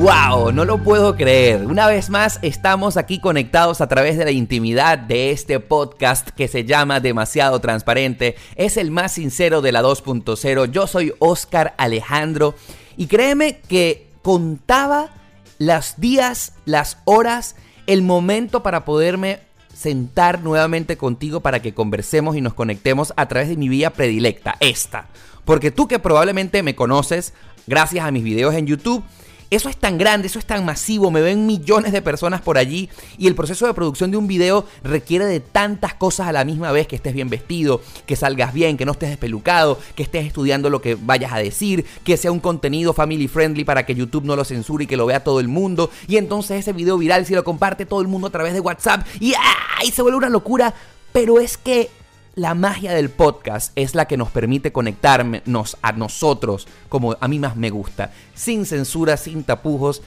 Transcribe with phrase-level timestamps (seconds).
[0.00, 0.50] ¡Wow!
[0.52, 1.66] No lo puedo creer.
[1.66, 6.48] Una vez más estamos aquí conectados a través de la intimidad de este podcast que
[6.48, 8.34] se llama Demasiado Transparente.
[8.56, 10.70] Es el más sincero de la 2.0.
[10.70, 12.54] Yo soy Oscar Alejandro
[12.96, 15.10] y créeme que contaba
[15.58, 17.54] los días, las horas,
[17.86, 19.40] el momento para poderme
[19.74, 24.56] sentar nuevamente contigo para que conversemos y nos conectemos a través de mi vía predilecta,
[24.60, 25.08] esta.
[25.44, 27.34] Porque tú que probablemente me conoces
[27.66, 29.04] gracias a mis videos en YouTube,
[29.50, 32.88] eso es tan grande, eso es tan masivo, me ven millones de personas por allí
[33.18, 36.70] y el proceso de producción de un video requiere de tantas cosas a la misma
[36.72, 40.70] vez, que estés bien vestido, que salgas bien, que no estés despelucado, que estés estudiando
[40.70, 44.36] lo que vayas a decir, que sea un contenido family friendly para que YouTube no
[44.36, 47.34] lo censure y que lo vea todo el mundo y entonces ese video viral si
[47.34, 49.34] lo comparte todo el mundo a través de WhatsApp y,
[49.78, 49.90] ¡ay!
[49.90, 50.74] se vuelve una locura,
[51.12, 51.90] pero es que
[52.34, 57.38] la magia del podcast es la que nos permite conectarnos a nosotros, como a mí
[57.38, 60.02] más me gusta, sin censura, sin tapujos,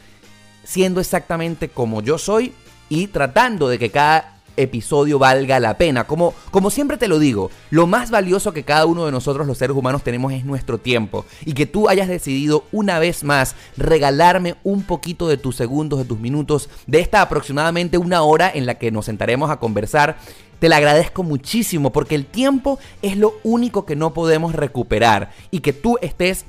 [0.63, 2.53] siendo exactamente como yo soy
[2.89, 6.05] y tratando de que cada episodio valga la pena.
[6.05, 9.58] Como, como siempre te lo digo, lo más valioso que cada uno de nosotros los
[9.58, 11.25] seres humanos tenemos es nuestro tiempo.
[11.45, 16.05] Y que tú hayas decidido una vez más regalarme un poquito de tus segundos, de
[16.05, 20.17] tus minutos, de esta aproximadamente una hora en la que nos sentaremos a conversar
[20.64, 25.59] te la agradezco muchísimo porque el tiempo es lo único que no podemos recuperar y
[25.59, 26.45] que tú estés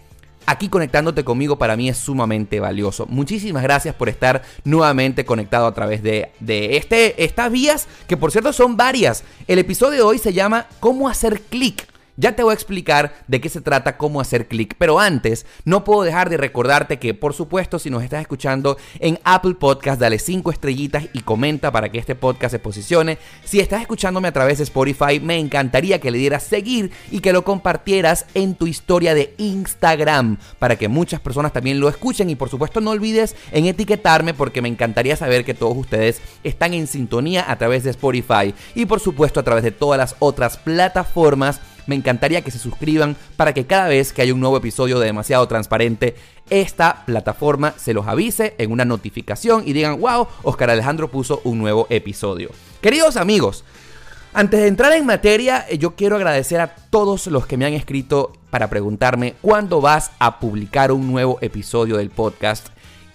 [0.47, 3.07] aquí conectándote conmigo para mí es sumamente valioso.
[3.07, 8.31] Muchísimas gracias por estar nuevamente conectado a través de, de este, estas vías, que por
[8.31, 9.25] cierto son varias.
[9.49, 11.85] El episodio de hoy se llama ¿Cómo hacer clic?
[12.17, 15.83] Ya te voy a explicar de qué se trata, cómo hacer clic, pero antes no
[15.83, 20.21] puedo dejar de recordarte que por supuesto si nos estás escuchando en Apple Podcast dale
[20.21, 23.19] 5 estrellitas y comenta para que este podcast se posicione.
[23.43, 27.33] Si estás escuchándome a través de Spotify me encantaría que le dieras seguir y que
[27.33, 32.31] lo compartieras en tu historia de Instagram para que muchas personas también lo escuchen.
[32.31, 36.75] Y por supuesto no olvides en etiquetarme porque me encantaría saber que todos ustedes están
[36.75, 38.55] en sintonía a través de Spotify.
[38.77, 43.17] Y por supuesto a través de todas las otras plataformas me encantaría que se suscriban
[43.37, 46.17] para que cada vez que haya un nuevo episodio de Demasiado Transparente,
[46.51, 51.59] esta plataforma se los avise en una notificación y digan, wow, Oscar Alejandro puso un
[51.59, 52.51] nuevo episodio.
[52.81, 53.65] Queridos amigos,
[54.37, 57.73] antes de entrar en materia, eh, yo quiero agradecer a todos los que me han
[57.73, 62.67] escrito para preguntarme cuándo vas a publicar un nuevo episodio del podcast.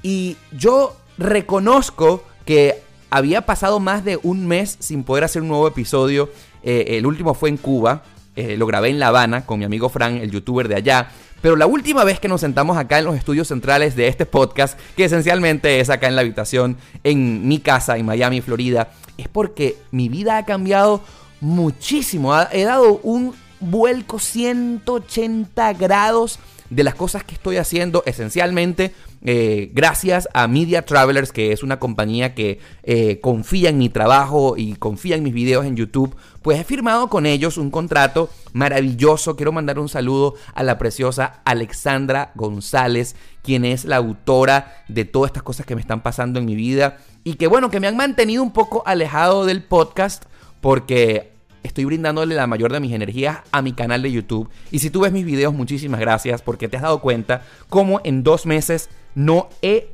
[0.02, 5.68] Y yo reconozco que había pasado más de un mes sin poder hacer un nuevo
[5.68, 6.29] episodio.
[6.63, 8.03] Eh, el último fue en Cuba,
[8.39, 11.09] eh, lo grabé en La Habana con mi amigo Fran, el youtuber de allá.
[11.41, 14.77] Pero la última vez que nos sentamos acá en los estudios centrales de este podcast,
[14.97, 19.78] que esencialmente es acá en la habitación en mi casa en Miami, Florida, es porque
[19.91, 21.01] mi vida ha cambiado
[21.39, 22.35] muchísimo.
[22.51, 26.39] He dado un vuelco 180 grados
[26.69, 31.80] de las cosas que estoy haciendo esencialmente eh, gracias a Media Travelers, que es una
[31.80, 36.59] compañía que eh, confía en mi trabajo y confía en mis videos en YouTube, pues
[36.59, 39.35] he firmado con ellos un contrato maravilloso.
[39.35, 45.29] Quiero mandar un saludo a la preciosa Alexandra González, quien es la autora de todas
[45.29, 47.97] estas cosas que me están pasando en mi vida y que bueno, que me han
[47.97, 50.24] mantenido un poco alejado del podcast
[50.62, 54.50] porque estoy brindándole la mayor de mis energías a mi canal de YouTube.
[54.72, 58.24] Y si tú ves mis videos, muchísimas gracias porque te has dado cuenta cómo en
[58.24, 59.90] dos meses no he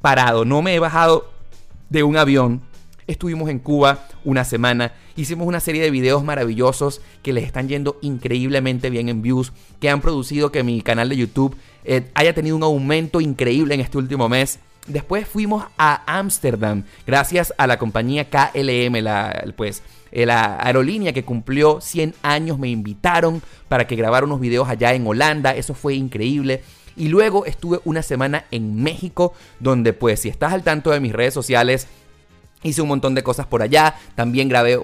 [0.00, 1.28] parado, no me he bajado
[1.90, 2.62] de un avión.
[3.08, 7.98] Estuvimos en Cuba una semana, hicimos una serie de videos maravillosos que les están yendo
[8.02, 12.54] increíblemente bien en views, que han producido que mi canal de YouTube eh, haya tenido
[12.54, 14.60] un aumento increíble en este último mes.
[14.86, 19.82] Después fuimos a Ámsterdam, gracias a la compañía KLM, la, pues,
[20.12, 24.94] eh, la aerolínea que cumplió 100 años, me invitaron para que grabara unos videos allá
[24.94, 26.62] en Holanda, eso fue increíble.
[26.98, 31.12] Y luego estuve una semana en México, donde pues si estás al tanto de mis
[31.12, 31.88] redes sociales,
[32.62, 33.94] Hice un montón de cosas por allá.
[34.16, 34.80] También grabé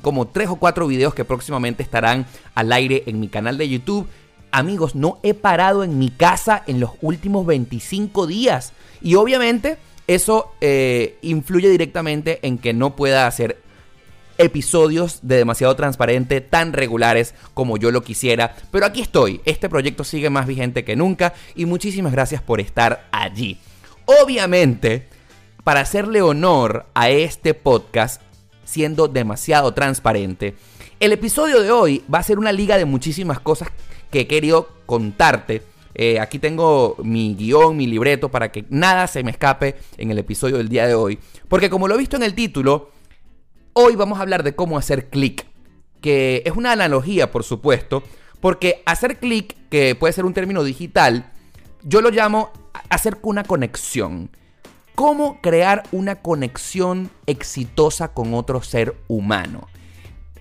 [0.00, 4.06] como tres o cuatro videos que próximamente estarán al aire en mi canal de YouTube.
[4.50, 8.72] Amigos, no he parado en mi casa en los últimos 25 días.
[9.02, 13.60] Y obviamente eso eh, influye directamente en que no pueda hacer
[14.38, 18.56] episodios de demasiado transparente tan regulares como yo lo quisiera.
[18.70, 23.08] Pero aquí estoy, este proyecto sigue más vigente que nunca y muchísimas gracias por estar
[23.12, 23.58] allí.
[24.04, 25.08] Obviamente,
[25.64, 28.22] para hacerle honor a este podcast,
[28.64, 30.54] siendo demasiado transparente,
[31.00, 33.68] el episodio de hoy va a ser una liga de muchísimas cosas
[34.10, 35.62] que he querido contarte.
[35.94, 40.18] Eh, aquí tengo mi guion, mi libreto, para que nada se me escape en el
[40.18, 41.18] episodio del día de hoy.
[41.48, 42.90] Porque como lo he visto en el título,
[43.78, 45.44] Hoy vamos a hablar de cómo hacer clic,
[46.00, 48.02] que es una analogía, por supuesto,
[48.40, 51.30] porque hacer clic, que puede ser un término digital,
[51.82, 52.52] yo lo llamo
[52.88, 54.30] hacer una conexión.
[54.94, 59.68] ¿Cómo crear una conexión exitosa con otro ser humano?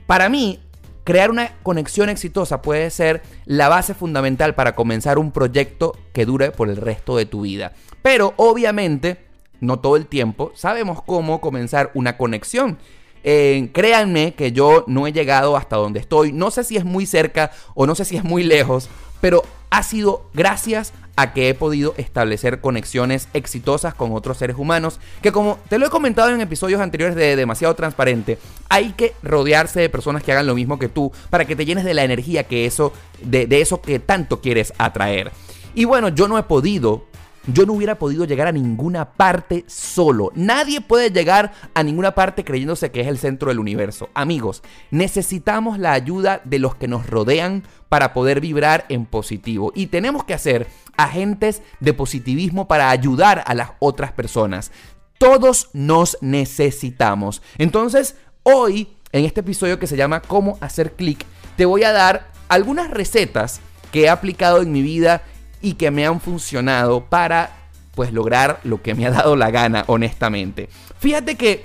[0.07, 0.61] Para mí,
[1.03, 6.51] crear una conexión exitosa puede ser la base fundamental para comenzar un proyecto que dure
[6.51, 7.73] por el resto de tu vida.
[8.01, 9.25] Pero obviamente,
[9.59, 12.77] no todo el tiempo, sabemos cómo comenzar una conexión.
[13.27, 16.31] Eh, créanme que yo no he llegado hasta donde estoy.
[16.31, 18.87] No sé si es muy cerca o no sé si es muy lejos,
[19.19, 24.99] pero ha sido gracias a que he podido establecer conexiones exitosas con otros seres humanos,
[25.23, 28.37] que como te lo he comentado en episodios anteriores de Demasiado Transparente,
[28.69, 31.83] hay que rodearse de personas que hagan lo mismo que tú para que te llenes
[31.83, 32.93] de la energía que eso,
[33.23, 35.31] de, de eso que tanto quieres atraer.
[35.73, 37.05] Y bueno, yo no he podido
[37.47, 40.31] yo no hubiera podido llegar a ninguna parte solo.
[40.35, 44.09] Nadie puede llegar a ninguna parte creyéndose que es el centro del universo.
[44.13, 49.71] Amigos, necesitamos la ayuda de los que nos rodean para poder vibrar en positivo.
[49.75, 54.71] Y tenemos que hacer agentes de positivismo para ayudar a las otras personas.
[55.17, 57.41] Todos nos necesitamos.
[57.57, 61.25] Entonces, hoy, en este episodio que se llama Cómo hacer clic,
[61.55, 63.61] te voy a dar algunas recetas
[63.91, 65.21] que he aplicado en mi vida
[65.65, 67.49] y que me han funcionado para
[67.95, 70.69] pues lograr lo que me ha dado la gana, honestamente.
[70.99, 71.63] Fíjate que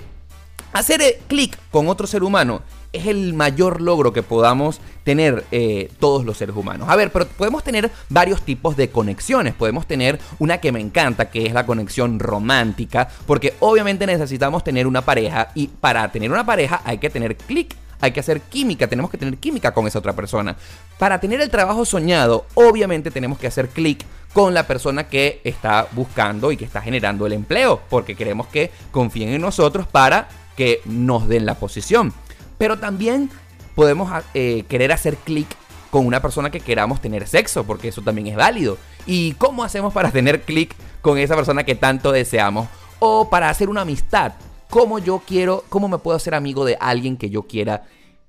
[0.73, 2.63] hacer eh, clic con otro ser humano
[2.93, 6.89] es el mayor logro que podamos tener eh, todos los seres humanos.
[6.89, 9.53] A ver, pero podemos tener varios tipos de conexiones.
[9.53, 14.87] Podemos tener una que me encanta, que es la conexión romántica, porque obviamente necesitamos tener
[14.87, 18.87] una pareja y para tener una pareja hay que tener clic hay que hacer química,
[18.87, 20.57] tenemos que tener química con esa otra persona.
[20.97, 24.03] Para tener el trabajo soñado, obviamente tenemos que hacer clic
[24.33, 28.71] con la persona que está buscando y que está generando el empleo, porque queremos que
[28.91, 30.27] confíen en nosotros para
[30.57, 32.13] que nos den la posición.
[32.57, 33.29] Pero también
[33.75, 35.47] podemos eh, querer hacer clic
[35.89, 38.77] con una persona que queramos tener sexo, porque eso también es válido.
[39.05, 42.67] ¿Y cómo hacemos para tener clic con esa persona que tanto deseamos?
[42.99, 44.33] O para hacer una amistad
[44.71, 47.83] cómo yo quiero, cómo me puedo hacer amigo de alguien que yo quiera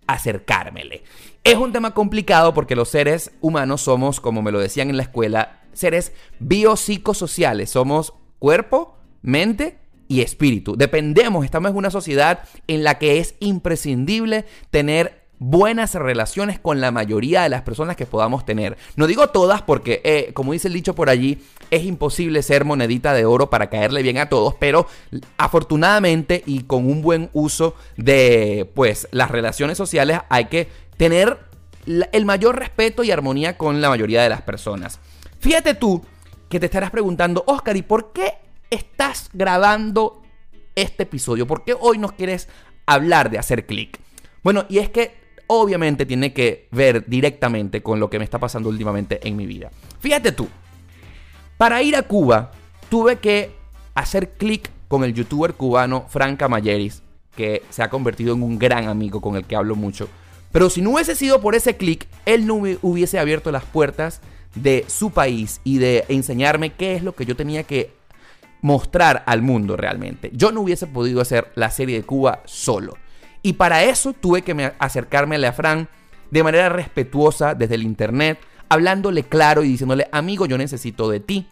[0.06, 1.04] acercármele.
[1.44, 5.04] Es un tema complicado porque los seres humanos somos, como me lo decían en la
[5.04, 7.70] escuela, seres biopsicosociales.
[7.70, 9.78] Somos cuerpo, mente
[10.08, 10.76] y espíritu.
[10.76, 16.92] Dependemos, estamos en una sociedad en la que es imprescindible tener buenas relaciones con la
[16.92, 18.76] mayoría de las personas que podamos tener.
[18.94, 23.12] No digo todas porque, eh, como dice el dicho por allí, es imposible ser monedita
[23.12, 24.86] de oro para caerle bien a todos, pero
[25.38, 31.38] afortunadamente y con un buen uso de pues las relaciones sociales hay que tener
[31.86, 35.00] el mayor respeto y armonía con la mayoría de las personas.
[35.40, 36.04] Fíjate tú
[36.48, 38.34] que te estarás preguntando, Oscar, ¿y por qué
[38.70, 40.22] estás grabando
[40.76, 41.48] este episodio?
[41.48, 42.48] ¿Por qué hoy nos quieres
[42.86, 43.98] hablar de hacer clic?
[44.44, 48.68] Bueno, y es que obviamente tiene que ver directamente con lo que me está pasando
[48.68, 49.70] últimamente en mi vida.
[50.00, 50.48] Fíjate tú,
[51.56, 52.50] para ir a Cuba
[52.88, 53.50] tuve que
[53.94, 57.02] hacer clic con el youtuber cubano Frank Mayeris,
[57.36, 60.08] que se ha convertido en un gran amigo con el que hablo mucho.
[60.50, 64.20] Pero si no hubiese sido por ese clic, él no hubiese abierto las puertas
[64.54, 67.92] de su país y de enseñarme qué es lo que yo tenía que
[68.60, 70.30] mostrar al mundo realmente.
[70.34, 72.96] Yo no hubiese podido hacer la serie de Cuba solo.
[73.42, 75.88] Y para eso tuve que acercarme a Fran
[76.30, 81.48] de manera respetuosa desde el internet, hablándole claro y diciéndole, amigo, yo necesito de ti,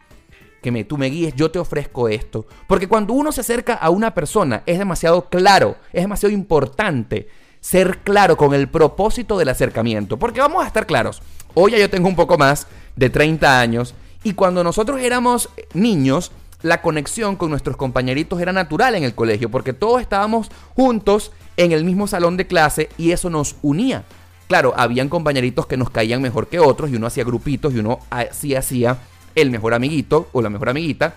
[0.63, 2.47] que me, tú me guíes, yo te ofrezco esto.
[2.67, 7.29] Porque cuando uno se acerca a una persona es demasiado claro, es demasiado importante
[7.61, 10.19] ser claro con el propósito del acercamiento.
[10.19, 11.23] Porque vamos a estar claros,
[11.55, 12.67] hoy ya yo tengo un poco más
[12.97, 16.33] de 30 años y cuando nosotros éramos niños,
[16.63, 21.73] la conexión con nuestros compañeritos era natural en el colegio, porque todos estábamos juntos en
[21.73, 24.05] el mismo salón de clase y eso nos unía.
[24.49, 28.01] Claro, habían compañeritos que nos caían mejor que otros y uno hacía grupitos y uno
[28.11, 28.99] así hacía
[29.35, 31.15] el mejor amiguito o la mejor amiguita.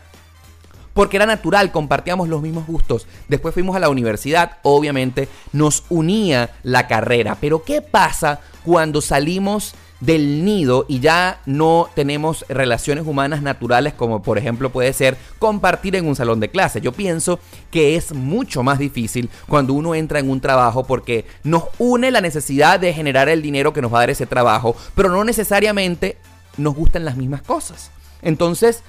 [0.94, 3.08] Porque era natural, compartíamos los mismos gustos.
[3.28, 7.36] Después fuimos a la universidad, obviamente nos unía la carrera.
[7.42, 9.74] Pero ¿qué pasa cuando salimos
[10.06, 15.96] del nido y ya no tenemos relaciones humanas naturales como por ejemplo puede ser compartir
[15.96, 16.82] en un salón de clase.
[16.82, 17.40] Yo pienso
[17.72, 22.20] que es mucho más difícil cuando uno entra en un trabajo porque nos une la
[22.20, 26.18] necesidad de generar el dinero que nos va a dar ese trabajo, pero no necesariamente
[26.58, 27.90] nos gustan las mismas cosas.
[28.22, 28.84] Entonces,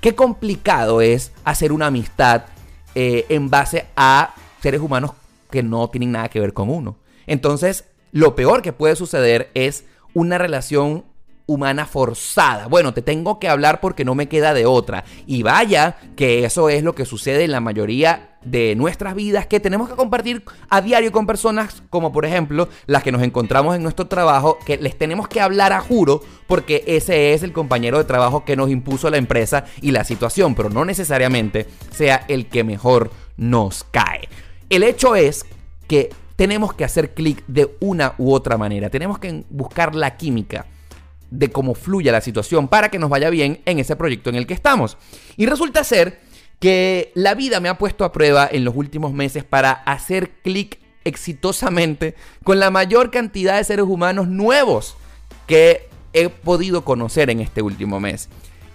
[0.00, 2.44] qué complicado es hacer una amistad
[2.96, 5.12] eh, en base a seres humanos
[5.50, 6.96] que no tienen nada que ver con uno.
[7.28, 9.84] Entonces, lo peor que puede suceder es
[10.16, 11.04] una relación
[11.44, 12.68] humana forzada.
[12.68, 15.04] Bueno, te tengo que hablar porque no me queda de otra.
[15.26, 19.60] Y vaya que eso es lo que sucede en la mayoría de nuestras vidas que
[19.60, 23.82] tenemos que compartir a diario con personas como por ejemplo las que nos encontramos en
[23.82, 28.04] nuestro trabajo, que les tenemos que hablar a juro porque ese es el compañero de
[28.04, 32.64] trabajo que nos impuso la empresa y la situación, pero no necesariamente sea el que
[32.64, 34.30] mejor nos cae.
[34.70, 35.44] El hecho es
[35.88, 38.90] que tenemos que hacer clic de una u otra manera.
[38.90, 40.66] Tenemos que buscar la química
[41.30, 44.46] de cómo fluye la situación para que nos vaya bien en ese proyecto en el
[44.46, 44.96] que estamos.
[45.36, 46.20] Y resulta ser
[46.60, 50.78] que la vida me ha puesto a prueba en los últimos meses para hacer clic
[51.04, 52.14] exitosamente
[52.44, 54.96] con la mayor cantidad de seres humanos nuevos
[55.46, 58.28] que he podido conocer en este último mes.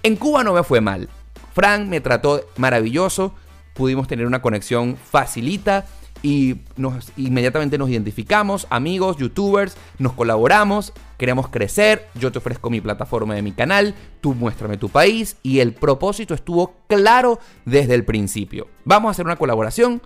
[0.03, 1.09] En Cuba no me fue mal.
[1.53, 3.33] Frank me trató maravilloso,
[3.73, 5.85] pudimos tener una conexión facilita
[6.23, 12.81] y nos, inmediatamente nos identificamos, amigos, youtubers, nos colaboramos, queremos crecer, yo te ofrezco mi
[12.81, 18.05] plataforma de mi canal, tú muéstrame tu país y el propósito estuvo claro desde el
[18.05, 18.67] principio.
[18.85, 20.01] Vamos a hacer una colaboración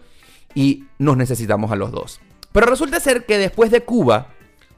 [0.53, 2.21] y nos necesitamos a los dos.
[2.51, 4.29] Pero resulta ser que después de Cuba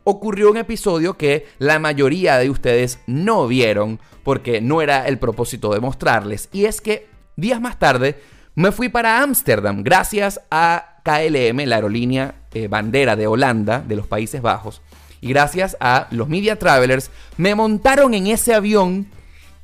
[0.04, 5.74] ocurrió un episodio que la mayoría de ustedes no vieron porque no era el propósito
[5.74, 8.20] de mostrarles y es que días más tarde
[8.56, 14.08] me fui para Ámsterdam gracias a KLM, la aerolínea eh, bandera de Holanda, de los
[14.08, 14.82] Países Bajos.
[15.22, 19.08] Y gracias a los Media Travelers, me montaron en ese avión.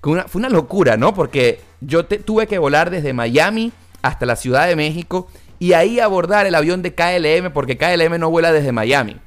[0.01, 1.13] fue una locura, ¿no?
[1.13, 5.27] Porque yo tuve que volar desde Miami hasta la Ciudad de México
[5.59, 9.17] y ahí abordar el avión de KLM porque KLM no vuela desde Miami.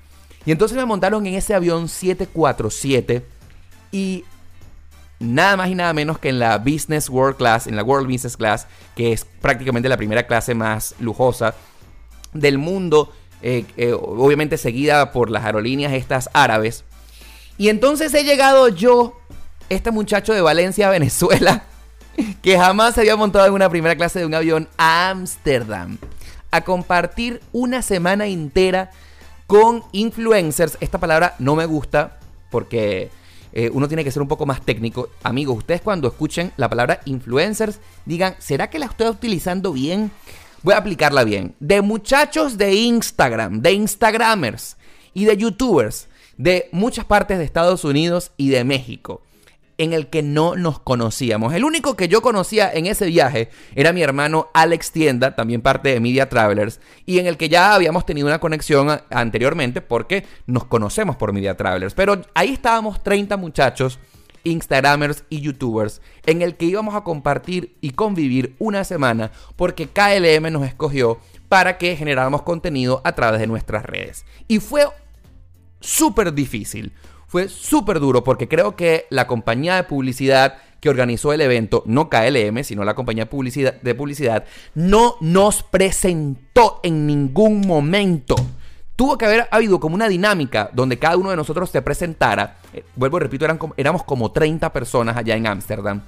[0.47, 3.27] Y entonces me montaron en ese avión 747
[3.93, 4.25] y
[5.19, 8.39] nada más y nada menos que en la Business World Class, en la World Business
[8.39, 11.55] Class, que es prácticamente la primera clase más lujosa
[12.39, 13.13] del mundo,
[13.43, 16.85] eh, eh, obviamente seguida por las aerolíneas estas árabes.
[17.59, 19.19] Y entonces he llegado yo,
[19.69, 21.65] este muchacho de Valencia, Venezuela,
[22.43, 25.99] que jamás se había montado en una primera clase de un avión a Ámsterdam,
[26.51, 28.91] a compartir una semana entera
[29.47, 30.79] con influencers.
[30.81, 32.19] Esta palabra no me gusta
[32.51, 33.11] porque
[33.53, 35.09] eh, uno tiene que ser un poco más técnico.
[35.23, 40.11] Amigos, ustedes cuando escuchen la palabra influencers, digan, ¿será que la estoy utilizando bien?
[40.63, 41.55] Voy a aplicarla bien.
[41.61, 44.77] De muchachos de Instagram, de Instagramers
[45.15, 49.23] y de YouTubers de muchas partes de Estados Unidos y de México
[49.79, 51.53] en el que no nos conocíamos.
[51.53, 55.91] El único que yo conocía en ese viaje era mi hermano Alex Tienda, también parte
[55.91, 60.65] de Media Travelers, y en el que ya habíamos tenido una conexión anteriormente porque nos
[60.65, 61.93] conocemos por Media Travelers.
[61.93, 63.99] Pero ahí estábamos 30 muchachos
[64.47, 70.53] Instagramers y YouTubers en el que íbamos a compartir y convivir una semana porque KLM
[70.53, 74.25] nos escogió para que generáramos contenido a través de nuestras redes.
[74.49, 74.87] Y fue
[75.81, 76.93] súper difícil,
[77.27, 82.09] fue súper duro porque creo que la compañía de publicidad que organizó el evento, no
[82.09, 88.37] KLM, sino la compañía de publicidad, de publicidad no nos presentó en ningún momento.
[88.97, 92.57] Tuvo que haber habido como una dinámica donde cada uno de nosotros se presentara.
[92.73, 96.03] Eh, vuelvo y repito, eran éramos como 30 personas allá en Ámsterdam.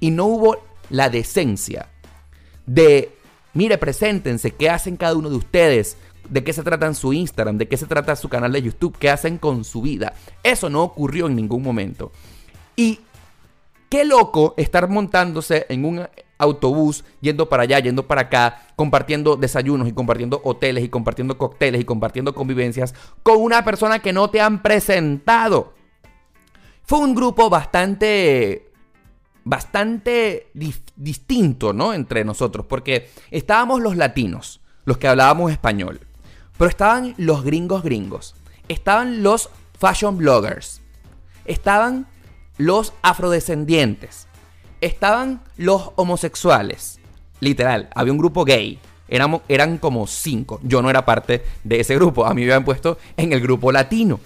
[0.00, 0.58] Y no hubo
[0.90, 1.88] la decencia
[2.66, 3.16] de,
[3.54, 5.96] mire, preséntense, qué hacen cada uno de ustedes,
[6.28, 8.98] de qué se trata en su Instagram, de qué se trata su canal de YouTube,
[8.98, 10.12] qué hacen con su vida.
[10.42, 12.12] Eso no ocurrió en ningún momento.
[12.74, 13.00] Y
[13.88, 16.06] qué loco estar montándose en un
[16.38, 21.80] autobús, yendo para allá, yendo para acá, compartiendo desayunos y compartiendo hoteles y compartiendo cócteles
[21.80, 25.74] y compartiendo convivencias con una persona que no te han presentado.
[26.84, 28.70] Fue un grupo bastante
[29.46, 30.48] bastante
[30.96, 31.94] distinto, ¿no?
[31.94, 36.00] Entre nosotros, porque estábamos los latinos, los que hablábamos español,
[36.58, 38.34] pero estaban los gringos gringos,
[38.66, 40.82] estaban los fashion bloggers,
[41.44, 42.08] estaban
[42.58, 44.26] los afrodescendientes,
[44.80, 46.98] estaban los homosexuales.
[47.40, 48.78] Literal, había un grupo gay.
[49.08, 50.60] Éramos, eran como cinco.
[50.62, 52.26] Yo no era parte de ese grupo.
[52.26, 54.20] A mí me habían puesto en el grupo latino.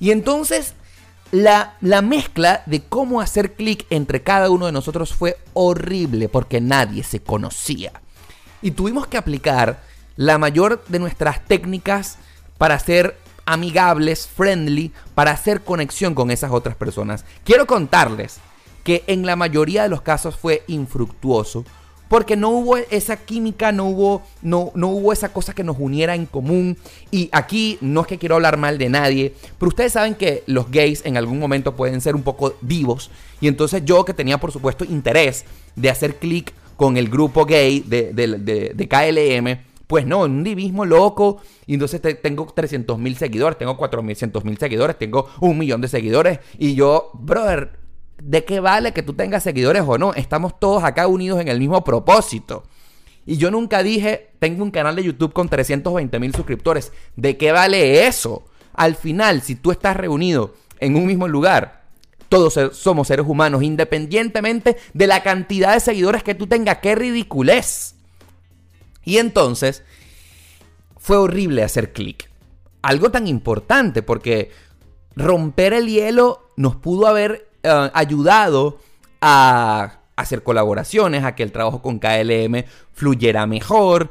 [0.00, 0.74] Y entonces
[1.30, 6.60] la, la mezcla de cómo hacer clic entre cada uno de nosotros fue horrible porque
[6.60, 7.92] nadie se conocía.
[8.62, 9.82] Y tuvimos que aplicar
[10.16, 12.18] la mayor de nuestras técnicas
[12.58, 17.24] para hacer amigables, friendly, para hacer conexión con esas otras personas.
[17.44, 18.40] Quiero contarles
[18.88, 21.62] que en la mayoría de los casos fue infructuoso
[22.08, 26.14] porque no hubo esa química, no hubo, no, no hubo esa cosa que nos uniera
[26.14, 26.78] en común.
[27.10, 30.70] Y aquí no es que quiero hablar mal de nadie, pero ustedes saben que los
[30.70, 33.10] gays en algún momento pueden ser un poco vivos.
[33.42, 35.44] Y entonces yo que tenía por supuesto interés
[35.76, 41.42] de hacer clic con el grupo gay de, de, KLM, pues no, un divismo loco.
[41.66, 46.40] Y entonces tengo 300 mil seguidores, tengo 400 mil seguidores, tengo un millón de seguidores.
[46.58, 47.87] Y yo, brother,
[48.22, 50.14] ¿de qué vale que tú tengas seguidores o no?
[50.14, 52.64] Estamos todos acá unidos en el mismo propósito.
[53.26, 56.92] Y yo nunca dije, tengo un canal de YouTube con 320 mil suscriptores.
[57.16, 58.44] ¿De qué vale eso?
[58.72, 61.84] Al final, si tú estás reunido en un mismo lugar,
[62.28, 66.78] todos somos seres humanos, independientemente de la cantidad de seguidores que tú tengas.
[66.78, 67.96] ¡Qué ridiculez!
[69.04, 69.82] Y entonces,
[70.98, 72.30] fue horrible hacer clic.
[72.82, 74.50] Algo tan importante porque
[75.16, 78.78] romper el hielo nos pudo haber eh, ayudado
[79.20, 84.10] a hacer colaboraciones, a que el trabajo con KLM fluyera mejor.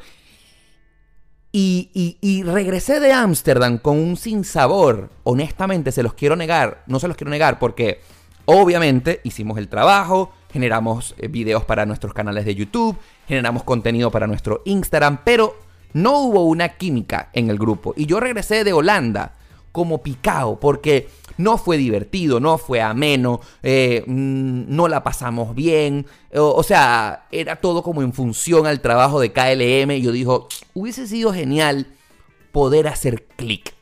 [1.51, 5.09] Y, regresé de Ámsterdam con un sinsabor.
[5.23, 6.83] Honestamente, se los quiero negar.
[6.85, 8.01] No se los quiero negar porque
[8.45, 12.95] obviamente hicimos el trabajo, generamos eh, videos para nuestros canales de YouTube,
[13.27, 15.55] generamos contenido para nuestro Instagram, pero
[15.93, 17.93] no hubo una química en el grupo.
[17.97, 19.33] Y yo regresé de Holanda
[19.71, 26.05] como picado porque no fue divertido, no fue ameno, eh, mm, no la pasamos bien.
[26.33, 29.91] O, sea, era todo como en función al trabajo de KLM.
[29.91, 31.87] Y yo dijo, hubiese sido genial
[32.51, 33.73] poder hacer clic,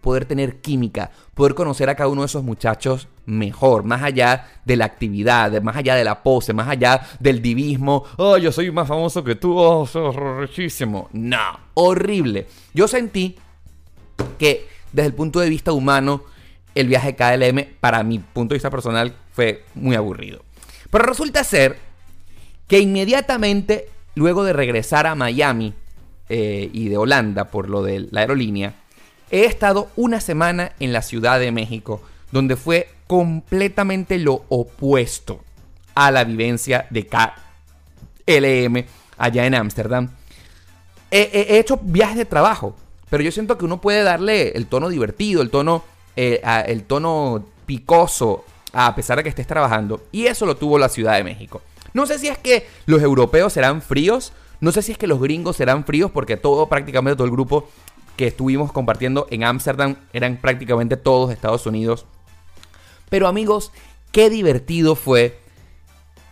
[0.00, 4.76] poder tener química, poder conocer a cada uno de esos muchachos mejor, más allá de
[4.76, 8.04] la actividad, más allá de la pose, más allá del divismo.
[8.16, 11.08] Oh, yo soy más famoso que tú, oh, sos richísimo.
[11.12, 12.46] No, horrible.
[12.72, 13.36] Yo sentí
[14.38, 16.22] que desde el punto de vista humano,
[16.74, 20.42] el viaje KLM, para mi punto de vista personal, fue muy aburrido.
[20.90, 21.78] Pero resulta ser
[22.66, 25.74] que inmediatamente, luego de regresar a Miami
[26.28, 28.74] eh, y de Holanda por lo de la aerolínea,
[29.30, 32.02] he estado una semana en la Ciudad de México,
[32.32, 35.42] donde fue completamente lo opuesto
[35.94, 38.84] a la vivencia de KLM
[39.16, 40.10] allá en Ámsterdam.
[41.10, 42.74] he hecho viajes de trabajo,
[43.10, 45.84] pero yo siento que uno puede darle el tono divertido, el tono
[46.16, 50.02] eh, el tono picoso a pesar de que estés trabajando.
[50.12, 51.62] Y eso lo tuvo la Ciudad de México.
[51.92, 55.20] No sé si es que los europeos serán fríos, no sé si es que los
[55.20, 57.68] gringos serán fríos, porque todo, prácticamente todo el grupo
[58.16, 62.06] que estuvimos compartiendo en Ámsterdam eran prácticamente todos Estados Unidos.
[63.08, 63.70] Pero amigos,
[64.10, 65.38] qué divertido fue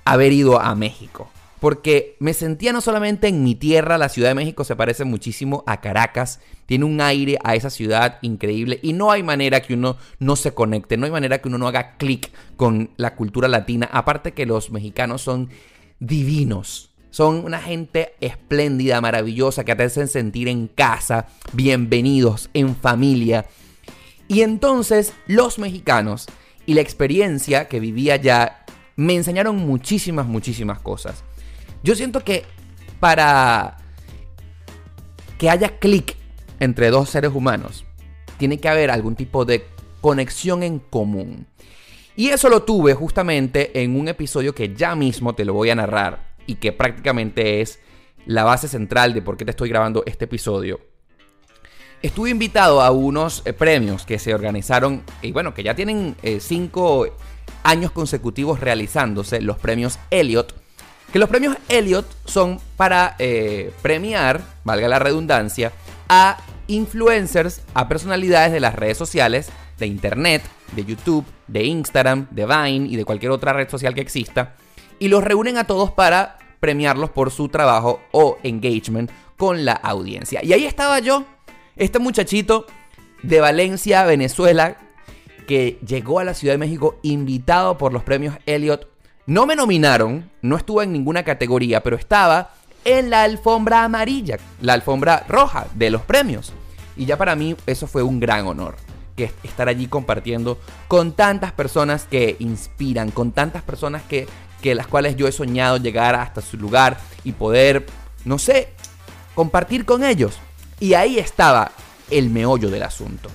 [0.04, 1.28] haber ido a México
[1.62, 5.62] porque me sentía no solamente en mi tierra, la Ciudad de México se parece muchísimo
[5.64, 9.96] a Caracas, tiene un aire a esa ciudad increíble y no hay manera que uno
[10.18, 13.88] no se conecte, no hay manera que uno no haga clic con la cultura latina,
[13.92, 15.50] aparte que los mexicanos son
[16.00, 16.90] divinos.
[17.10, 23.46] Son una gente espléndida, maravillosa, que te hacen sentir en casa, bienvenidos, en familia.
[24.26, 26.26] Y entonces los mexicanos
[26.66, 28.64] y la experiencia que vivía allá
[28.96, 31.22] me enseñaron muchísimas, muchísimas cosas.
[31.82, 32.44] Yo siento que
[33.00, 33.78] para
[35.38, 36.16] que haya clic
[36.60, 37.84] entre dos seres humanos,
[38.38, 39.66] tiene que haber algún tipo de
[40.00, 41.46] conexión en común.
[42.14, 45.74] Y eso lo tuve justamente en un episodio que ya mismo te lo voy a
[45.74, 47.80] narrar y que prácticamente es
[48.26, 50.80] la base central de por qué te estoy grabando este episodio.
[52.02, 56.38] Estuve invitado a unos eh, premios que se organizaron y bueno, que ya tienen eh,
[56.40, 57.06] cinco
[57.62, 60.61] años consecutivos realizándose, los premios Elliot,
[61.12, 65.72] que los premios Elliot son para eh, premiar, valga la redundancia,
[66.08, 70.42] a influencers, a personalidades de las redes sociales, de internet,
[70.74, 74.54] de YouTube, de Instagram, de Vine y de cualquier otra red social que exista,
[74.98, 80.40] y los reúnen a todos para premiarlos por su trabajo o engagement con la audiencia.
[80.42, 81.24] Y ahí estaba yo,
[81.76, 82.66] este muchachito
[83.22, 84.78] de Valencia, Venezuela,
[85.46, 88.91] que llegó a la Ciudad de México invitado por los premios Elliot
[89.26, 92.50] no me nominaron, no estuve en ninguna categoría, pero estaba
[92.84, 96.52] en la alfombra amarilla, la alfombra roja de los premios.
[96.96, 98.76] Y ya para mí eso fue un gran honor,
[99.16, 100.58] que estar allí compartiendo
[100.88, 104.26] con tantas personas que inspiran, con tantas personas que,
[104.60, 107.86] que las cuales yo he soñado llegar hasta su lugar y poder,
[108.24, 108.70] no sé,
[109.34, 110.38] compartir con ellos.
[110.80, 111.70] Y ahí estaba
[112.10, 113.30] el meollo del asunto.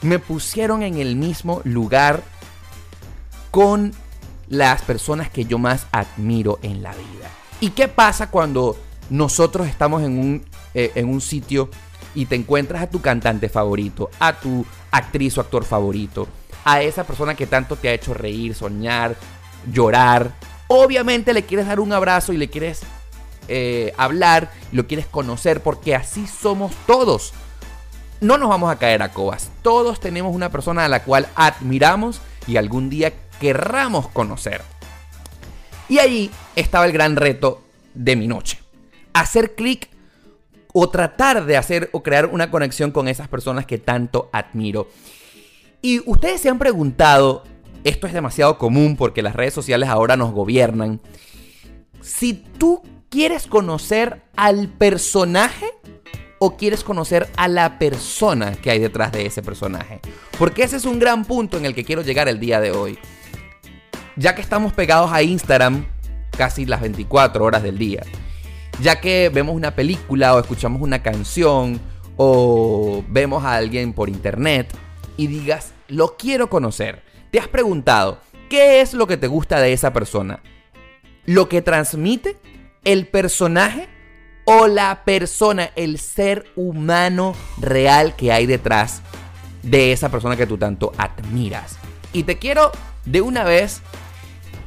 [0.00, 2.22] Me pusieron en el mismo lugar
[3.50, 3.92] con
[4.48, 7.30] las personas que yo más admiro en la vida.
[7.60, 8.76] ¿Y qué pasa cuando
[9.10, 11.70] nosotros estamos en un, eh, en un sitio
[12.14, 16.28] y te encuentras a tu cantante favorito, a tu actriz o actor favorito,
[16.64, 19.16] a esa persona que tanto te ha hecho reír, soñar,
[19.70, 20.32] llorar,
[20.68, 22.82] obviamente le quieres dar un abrazo y le quieres
[23.48, 27.32] eh, hablar, lo quieres conocer, porque así somos todos.
[28.20, 29.50] No nos vamos a caer a cobas.
[29.62, 34.62] Todos tenemos una persona a la cual admiramos y algún día querramos conocer.
[35.88, 37.62] Y allí estaba el gran reto
[37.94, 38.58] de mi noche.
[39.12, 39.88] Hacer clic
[40.72, 44.88] o tratar de hacer o crear una conexión con esas personas que tanto admiro.
[45.80, 47.44] Y ustedes se han preguntado,
[47.84, 51.00] esto es demasiado común porque las redes sociales ahora nos gobiernan,
[52.02, 55.66] si tú quieres conocer al personaje
[56.38, 60.00] o quieres conocer a la persona que hay detrás de ese personaje.
[60.38, 62.98] Porque ese es un gran punto en el que quiero llegar el día de hoy.
[64.16, 65.86] Ya que estamos pegados a Instagram
[66.36, 68.02] casi las 24 horas del día.
[68.80, 71.80] Ya que vemos una película o escuchamos una canción
[72.16, 74.74] o vemos a alguien por internet
[75.16, 77.02] y digas, lo quiero conocer.
[77.30, 80.40] Te has preguntado, ¿qué es lo que te gusta de esa persona?
[81.24, 82.36] ¿Lo que transmite?
[82.84, 83.88] ¿El personaje?
[84.48, 89.02] o la persona, el ser humano real que hay detrás
[89.64, 91.76] de esa persona que tú tanto admiras.
[92.12, 92.70] Y te quiero
[93.04, 93.82] de una vez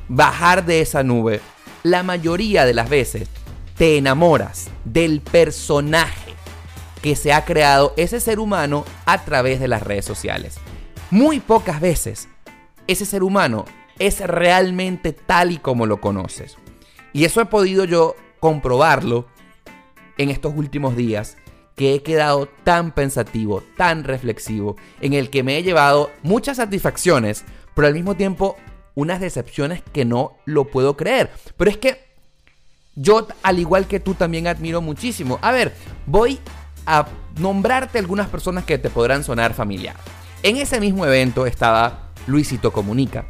[0.09, 1.39] bajar de esa nube.
[1.83, 3.29] La mayoría de las veces
[3.77, 6.33] te enamoras del personaje
[7.01, 10.57] que se ha creado ese ser humano a través de las redes sociales.
[11.11, 12.27] Muy pocas veces
[12.87, 13.65] ese ser humano
[13.99, 16.57] es realmente tal y como lo conoces.
[17.13, 19.27] Y eso he podido yo comprobarlo
[20.17, 21.37] en estos últimos días
[21.75, 27.45] que he quedado tan pensativo, tan reflexivo, en el que me he llevado muchas satisfacciones,
[27.73, 28.57] pero al mismo tiempo
[28.99, 31.31] unas decepciones que no lo puedo creer.
[31.57, 32.09] Pero es que
[32.95, 35.39] yo, al igual que tú, también admiro muchísimo.
[35.41, 35.73] A ver,
[36.05, 36.39] voy
[36.85, 37.07] a
[37.39, 39.95] nombrarte algunas personas que te podrán sonar familiar.
[40.43, 43.25] En ese mismo evento estaba Luisito Comunica.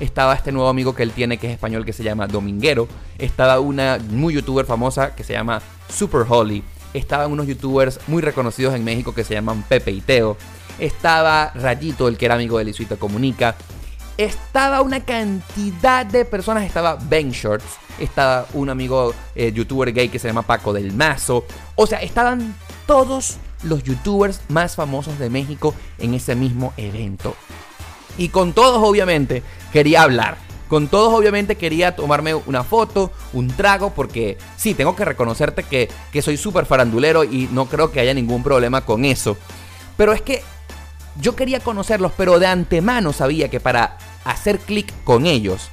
[0.00, 2.88] Estaba este nuevo amigo que él tiene que es español que se llama Dominguero.
[3.18, 6.64] Estaba una muy youtuber famosa que se llama Super Holly.
[6.94, 10.36] Estaban unos youtubers muy reconocidos en México que se llaman Pepe y Teo.
[10.80, 13.54] Estaba Rayito, el que era amigo de Luisito Comunica.
[14.22, 16.62] Estaba una cantidad de personas.
[16.62, 17.64] Estaba Ben Shorts.
[17.98, 21.44] Estaba un amigo eh, youtuber gay que se llama Paco del Mazo.
[21.74, 22.54] O sea, estaban
[22.86, 27.34] todos los youtubers más famosos de México en ese mismo evento.
[28.16, 30.36] Y con todos, obviamente, quería hablar.
[30.68, 35.90] Con todos obviamente quería tomarme una foto, un trago, porque sí, tengo que reconocerte que,
[36.12, 39.36] que soy súper farandulero y no creo que haya ningún problema con eso.
[39.96, 40.42] Pero es que
[41.20, 45.70] yo quería conocerlos, pero de antemano sabía que para hacer clic con ellos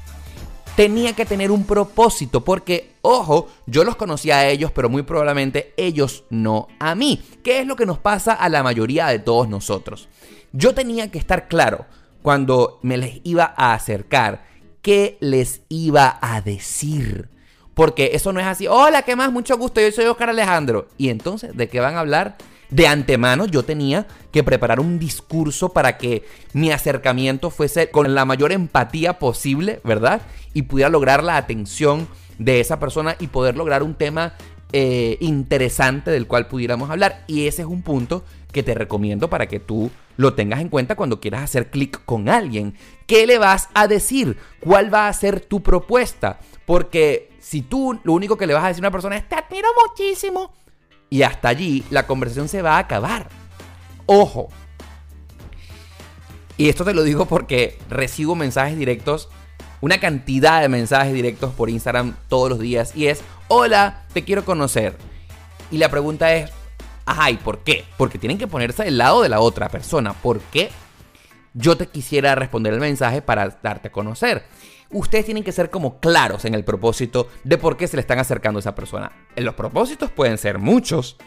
[0.79, 5.73] tenía que tener un propósito, porque, ojo, yo los conocía a ellos, pero muy probablemente
[5.75, 7.21] ellos no a mí.
[7.43, 10.07] ¿Qué es lo que nos pasa a la mayoría de todos nosotros?
[10.53, 11.85] Yo tenía que estar claro
[12.21, 14.45] cuando me les iba a acercar
[14.81, 17.27] qué les iba a decir.
[17.73, 19.33] Porque eso no es así, hola, ¿qué más?
[19.33, 20.87] Mucho gusto, yo soy Oscar Alejandro.
[20.97, 22.37] Y entonces, ¿de qué van a hablar?
[22.69, 28.25] De antemano yo tenía que preparar un discurso para que mi acercamiento fuese con la
[28.25, 30.21] mayor empatía posible, ¿verdad?
[30.53, 34.33] Y pudiera lograr la atención de esa persona y poder lograr un tema
[34.71, 37.23] eh, interesante del cual pudiéramos hablar.
[37.25, 40.95] Y ese es un punto que te recomiendo para que tú lo tengas en cuenta
[40.95, 42.75] cuando quieras hacer clic con alguien.
[43.07, 44.37] ¿Qué le vas a decir?
[44.59, 46.39] ¿Cuál va a ser tu propuesta?
[46.65, 49.35] Porque si tú lo único que le vas a decir a una persona es te
[49.35, 50.53] admiro muchísimo
[51.09, 53.29] y hasta allí la conversación se va a acabar.
[54.05, 54.49] Ojo.
[56.57, 59.29] Y esto te lo digo porque recibo mensajes directos,
[59.81, 64.43] una cantidad de mensajes directos por Instagram todos los días y es, hola, te quiero
[64.43, 64.97] conocer.
[65.71, 66.51] Y la pregunta es,
[67.09, 67.85] Ajá, ¿y por qué?
[67.97, 70.13] Porque tienen que ponerse del lado de la otra persona.
[70.13, 70.69] ¿Por qué?
[71.55, 74.43] Yo te quisiera responder el mensaje para darte a conocer.
[74.91, 78.17] Ustedes tienen que ser como claros en el propósito de por qué se le están
[78.17, 79.11] acercando a esa persona.
[79.35, 81.17] Los propósitos pueden ser muchos.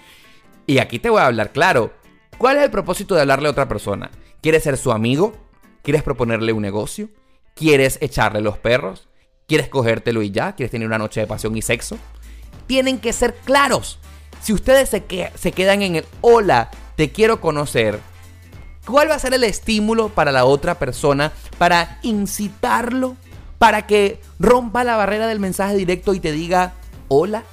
[0.66, 1.92] Y aquí te voy a hablar claro.
[2.38, 4.10] ¿Cuál es el propósito de hablarle a otra persona?
[4.40, 5.32] ¿Quieres ser su amigo?
[5.82, 7.08] ¿Quieres proponerle un negocio?
[7.54, 9.08] ¿Quieres echarle los perros?
[9.46, 10.56] ¿Quieres cogértelo y ya?
[10.56, 11.98] ¿Quieres tener una noche de pasión y sexo?
[12.66, 14.00] Tienen que ser claros.
[14.40, 18.00] Si ustedes se, se quedan en el hola, te quiero conocer,
[18.86, 23.16] ¿cuál va a ser el estímulo para la otra persona para incitarlo?
[23.62, 26.74] Para que rompa la barrera del mensaje directo y te diga
[27.06, 27.44] hola,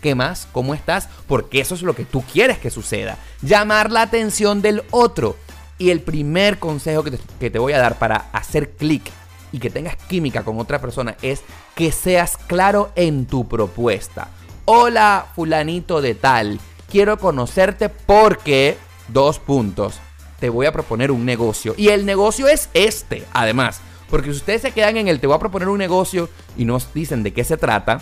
[0.00, 0.46] ¿Qué más?
[0.52, 1.08] ¿Cómo estás?
[1.26, 3.18] Porque eso es lo que tú quieres que suceda.
[3.42, 5.34] Llamar la atención del otro.
[5.76, 9.10] Y el primer consejo que te, que te voy a dar para hacer clic
[9.50, 11.42] y que tengas química con otra persona es
[11.74, 14.28] que seas claro en tu propuesta
[14.70, 18.76] hola fulanito de tal, quiero conocerte porque,
[19.08, 19.98] dos puntos,
[20.40, 21.72] te voy a proponer un negocio.
[21.78, 23.80] Y el negocio es este, además.
[24.08, 26.92] Porque si ustedes se quedan en el te voy a proponer un negocio y nos
[26.94, 28.00] dicen de qué se trata,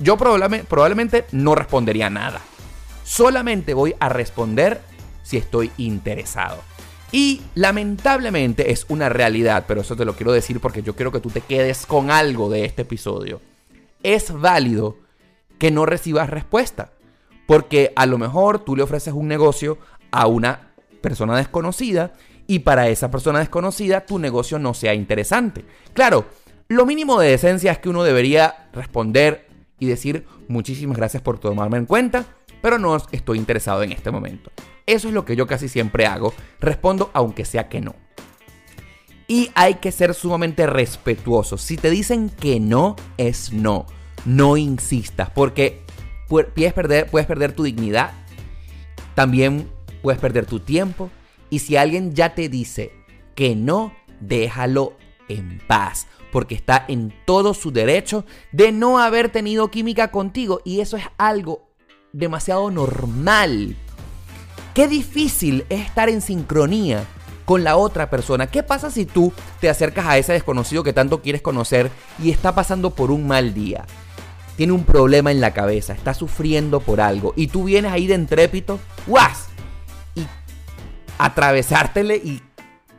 [0.00, 2.40] yo probablemente, no respondería nada.
[3.04, 4.80] Solamente voy a responder
[5.22, 6.58] si estoy interesado.
[7.10, 11.20] Y lamentablemente es una realidad, pero eso te lo quiero decir porque yo quiero que
[11.20, 13.40] tú te quedes con algo de este episodio.
[14.02, 14.98] Es válido
[15.58, 16.92] que no recibas respuesta,
[17.46, 19.78] porque a lo mejor tú le ofreces un negocio
[20.10, 22.12] a una persona desconocida
[22.48, 25.64] y para esa persona desconocida tu negocio no sea interesante.
[25.92, 26.26] Claro,
[26.66, 29.46] lo mínimo de decencia es que uno debería responder
[29.78, 32.24] y decir muchísimas gracias por tomarme en cuenta,
[32.62, 34.50] pero no estoy interesado en este momento.
[34.86, 37.94] Eso es lo que yo casi siempre hago, respondo aunque sea que no.
[39.28, 41.58] Y hay que ser sumamente respetuoso.
[41.58, 43.84] Si te dicen que no, es no.
[44.24, 45.82] No insistas, porque
[46.28, 48.12] puedes perder, puedes perder tu dignidad,
[49.14, 51.10] también puedes perder tu tiempo.
[51.50, 52.92] Y si alguien ya te dice
[53.34, 54.94] que no, déjalo
[55.28, 60.60] en paz, porque está en todo su derecho de no haber tenido química contigo.
[60.64, 61.68] Y eso es algo
[62.12, 63.76] demasiado normal.
[64.74, 67.04] Qué difícil es estar en sincronía
[67.44, 68.46] con la otra persona.
[68.46, 71.90] ¿Qué pasa si tú te acercas a ese desconocido que tanto quieres conocer
[72.22, 73.86] y está pasando por un mal día?
[74.56, 78.14] Tiene un problema en la cabeza, está sufriendo por algo y tú vienes ahí de
[78.14, 79.47] entrépito, ¡guas!
[81.18, 82.42] Atravesártele y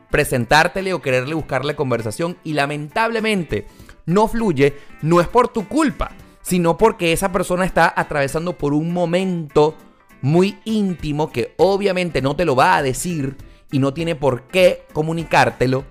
[0.10, 3.68] presentártele o quererle buscarle conversación y lamentablemente
[4.06, 8.92] no fluye, no es por tu culpa, sino porque esa persona está atravesando por un
[8.92, 9.76] momento
[10.22, 13.38] muy íntimo que obviamente no te lo va a decir
[13.72, 15.86] y no tiene por qué comunicártelo,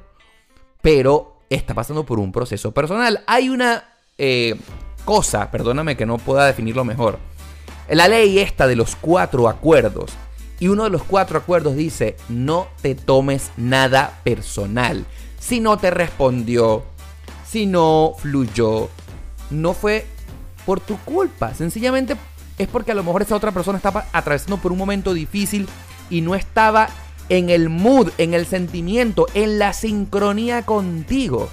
[0.82, 3.22] pero está pasando por un proceso personal.
[3.26, 3.84] Hay una
[4.18, 4.56] eh,
[5.04, 7.18] cosa, perdóname que no pueda definirlo mejor,
[7.88, 10.12] la ley esta de los cuatro acuerdos.
[10.60, 15.04] Y uno de los cuatro acuerdos dice, no te tomes nada personal.
[15.38, 16.84] Si no te respondió,
[17.48, 18.88] si no fluyó,
[19.50, 20.06] no fue
[20.66, 21.54] por tu culpa.
[21.54, 22.16] Sencillamente
[22.58, 25.68] es porque a lo mejor esa otra persona estaba atravesando por un momento difícil
[26.10, 26.88] y no estaba
[27.28, 31.50] en el mood, en el sentimiento, en la sincronía contigo.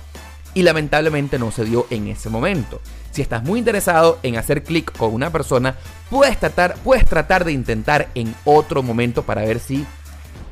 [0.56, 2.82] Y lamentablemente no se dio en ese momento.
[3.12, 5.76] Si estás muy interesado en hacer clic con una persona,
[6.10, 9.86] puedes tratar, puedes tratar de intentar en otro momento para ver si,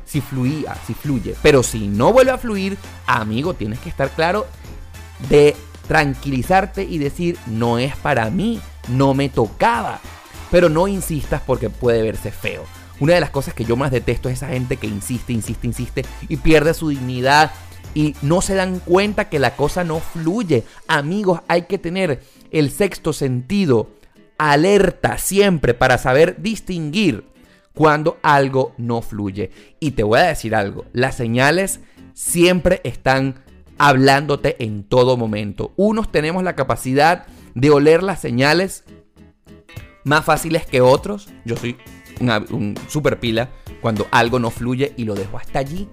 [0.04, 1.34] si fluía, si fluye.
[1.42, 4.46] Pero si no vuelve a fluir, amigo, tienes que estar claro
[5.28, 5.56] de
[5.88, 10.00] tranquilizarte y decir, no es para mí, no me tocaba.
[10.50, 12.64] Pero no insistas porque puede verse feo.
[13.00, 16.04] Una de las cosas que yo más detesto es esa gente que insiste, insiste, insiste
[16.28, 17.50] y pierde su dignidad
[17.94, 20.64] y no se dan cuenta que la cosa no fluye.
[20.88, 23.90] Amigos, hay que tener el sexto sentido
[24.36, 27.24] alerta siempre para saber distinguir
[27.72, 29.50] cuando algo no fluye.
[29.80, 31.80] Y te voy a decir algo, las señales
[32.12, 33.42] siempre están
[33.78, 35.72] hablándote en todo momento.
[35.76, 38.84] Unos tenemos la capacidad de oler las señales
[40.04, 41.28] más fáciles que otros.
[41.44, 41.76] Yo soy
[42.20, 45.88] un super pila cuando algo no fluye y lo dejo hasta allí.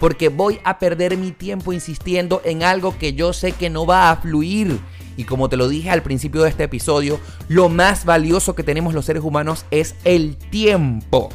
[0.00, 4.10] Porque voy a perder mi tiempo insistiendo en algo que yo sé que no va
[4.10, 4.78] a fluir.
[5.16, 8.94] Y como te lo dije al principio de este episodio, lo más valioso que tenemos
[8.94, 11.30] los seres humanos es el tiempo.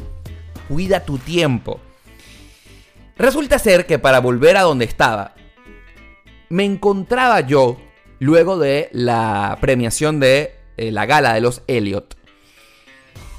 [0.70, 1.80] Cuida tu tiempo.
[3.18, 5.36] Resulta ser que para volver a donde estaba,
[6.50, 7.78] me encontraba yo
[8.20, 12.16] luego de la premiación de eh, la gala de los Elliot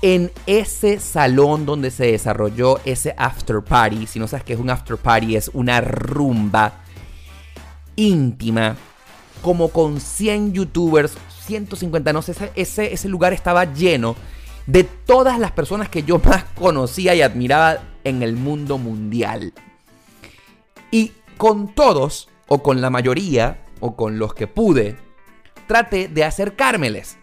[0.04, 4.06] en ese salón donde se desarrolló ese after party.
[4.06, 6.84] Si no sabes qué es un after party, es una rumba
[7.96, 8.76] íntima,
[9.40, 14.14] como con 100 youtubers, 150, no sé, ese, ese lugar estaba lleno
[14.66, 19.54] de todas las personas que yo más conocía y admiraba en el mundo mundial.
[20.90, 24.98] Y con todos o con la mayoría, o con los que pude,
[25.66, 27.16] traté de acercármeles.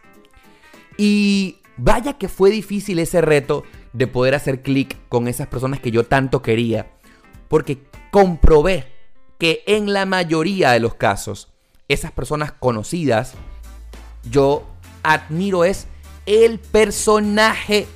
[0.97, 5.91] Y vaya que fue difícil ese reto de poder hacer clic con esas personas que
[5.91, 6.91] yo tanto quería,
[7.47, 8.87] porque comprobé
[9.37, 11.51] que en la mayoría de los casos,
[11.87, 13.33] esas personas conocidas,
[14.29, 14.67] yo
[15.03, 15.87] admiro es
[16.25, 17.87] el personaje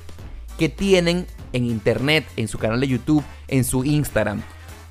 [0.58, 4.42] que tienen en internet, en su canal de YouTube, en su Instagram.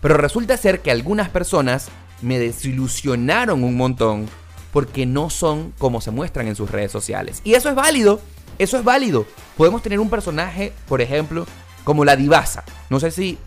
[0.02, 1.90] Pero resulta ser que algunas personas
[2.22, 4.28] me desilusionaron un montón
[4.72, 7.42] porque no son como se muestran en sus redes sociales.
[7.44, 8.20] Y eso es válido,
[8.60, 9.26] eso es válido.
[9.58, 11.46] Podemos tener un personaje, por ejemplo,
[11.84, 12.64] como la divasa.
[12.90, 13.38] No sé si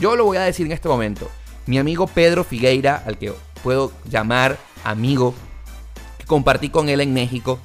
[0.00, 1.30] yo lo voy a decir en este momento.
[1.66, 5.34] Mi amigo Pedro Figueira, al que puedo llamar amigo,
[6.18, 7.58] que compartí con él en México,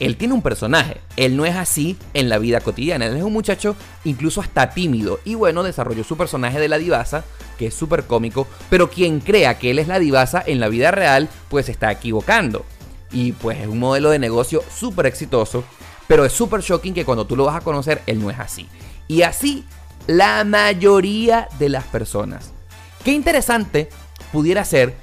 [0.00, 1.00] él tiene un personaje.
[1.16, 3.06] Él no es así en la vida cotidiana.
[3.06, 5.18] Él es un muchacho incluso hasta tímido.
[5.24, 7.24] Y bueno, desarrolló su personaje de la divasa,
[7.58, 8.46] que es súper cómico.
[8.70, 12.64] Pero quien crea que él es la divasa en la vida real, pues está equivocando.
[13.10, 15.64] Y pues es un modelo de negocio súper exitoso.
[16.08, 18.66] Pero es súper shocking que cuando tú lo vas a conocer, él no es así.
[19.06, 19.64] Y así
[20.08, 22.52] la mayoría de las personas.
[23.04, 23.88] Qué interesante
[24.32, 24.94] pudiera ser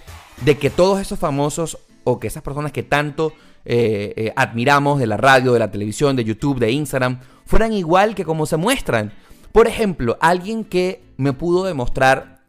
[0.41, 3.33] de que todos esos famosos o que esas personas que tanto
[3.65, 8.15] eh, eh, admiramos de la radio, de la televisión, de YouTube, de Instagram, fueran igual
[8.15, 9.13] que como se muestran.
[9.51, 12.41] Por ejemplo, alguien que me pudo demostrar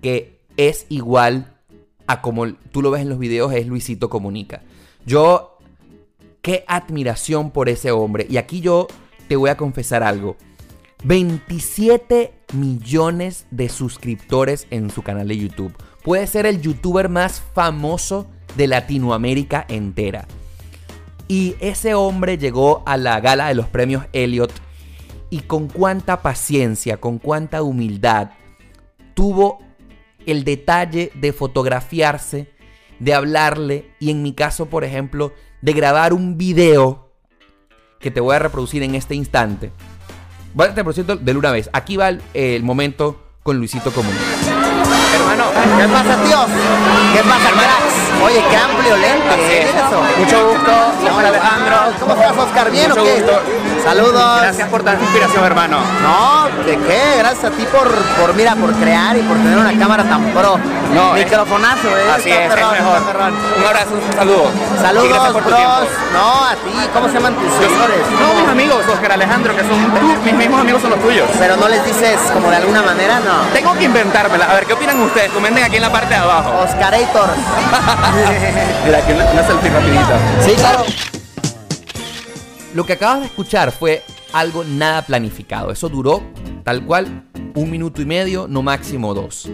[0.00, 1.52] que es igual
[2.06, 4.62] a como tú lo ves en los videos es Luisito Comunica.
[5.06, 5.53] Yo,
[6.44, 8.26] qué admiración por ese hombre.
[8.28, 8.86] Y aquí yo
[9.28, 10.36] te voy a confesar algo.
[11.02, 15.74] 27 millones de suscriptores en su canal de YouTube.
[16.02, 18.26] Puede ser el youtuber más famoso
[18.56, 20.28] de Latinoamérica entera.
[21.28, 24.52] Y ese hombre llegó a la gala de los premios Elliot
[25.30, 28.32] y con cuánta paciencia, con cuánta humildad
[29.14, 29.60] tuvo
[30.26, 32.50] el detalle de fotografiarse,
[32.98, 35.32] de hablarle y en mi caso, por ejemplo,
[35.64, 37.08] de grabar un video
[37.98, 39.72] que te voy a reproducir en este instante.
[40.52, 41.70] Voy a reproducir de una vez.
[41.72, 44.12] Aquí va el, momento con Luisito Común.
[45.14, 45.44] Hermano,
[45.78, 46.46] ¿qué pasa, tíos?
[47.14, 48.13] ¿Qué pasa, cracks?
[48.22, 49.36] Oye, qué amplio lente.
[49.48, 50.00] ¿Qué es eso?
[50.18, 50.72] Mucho gusto,
[51.02, 51.76] señor Alejandro.
[52.00, 52.70] ¿Cómo estás, Oscar?
[52.70, 53.14] ¿Bien Mucho o qué?
[53.22, 53.40] gusto.
[53.84, 54.40] Saludos.
[54.40, 55.78] Gracias por tanta inspiración, hermano.
[56.02, 57.02] No, ¿de qué?
[57.18, 60.58] Gracias a ti por, por, mira, por crear y por tener una cámara tan pro.
[60.94, 62.10] No, Microfonazo, ¿eh?
[62.16, 62.98] Así Está es, mejor.
[63.58, 64.50] Un abrazo, un saludo.
[64.74, 65.58] Y Saludos, gracias por tu bros.
[65.58, 65.80] tiempo.
[66.14, 66.88] No, a ti.
[66.94, 67.98] ¿Cómo se llaman tus seguidores?
[68.20, 71.28] No, mis amigos, Oscar Alejandro, que son tú- mis mismos amigos son los tuyos.
[71.38, 73.34] Pero no les dices como de alguna manera, no.
[73.52, 74.46] Tengo que inventármela.
[74.46, 75.30] A ver, ¿qué opinan ustedes?
[75.32, 76.50] Comenten aquí en la parte de abajo.
[76.64, 77.28] Oscarator.
[78.84, 80.42] Mira, rapidita.
[80.44, 80.84] sí, claro.
[82.74, 85.70] Lo que acabas de escuchar fue algo nada planificado.
[85.70, 86.22] Eso duró
[86.64, 89.48] tal cual un minuto y medio, no máximo dos.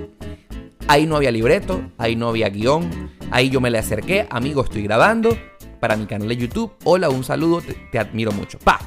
[0.88, 4.82] Ahí no había libreto, ahí no había guion, ahí yo me le acerqué, amigo, estoy
[4.82, 5.36] grabando
[5.78, 6.72] para mi canal de YouTube.
[6.84, 8.58] Hola, un saludo, te, te admiro mucho.
[8.58, 8.80] Pa.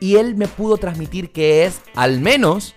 [0.00, 2.74] Y él me pudo transmitir que es al menos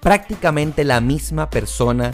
[0.00, 2.12] prácticamente la misma persona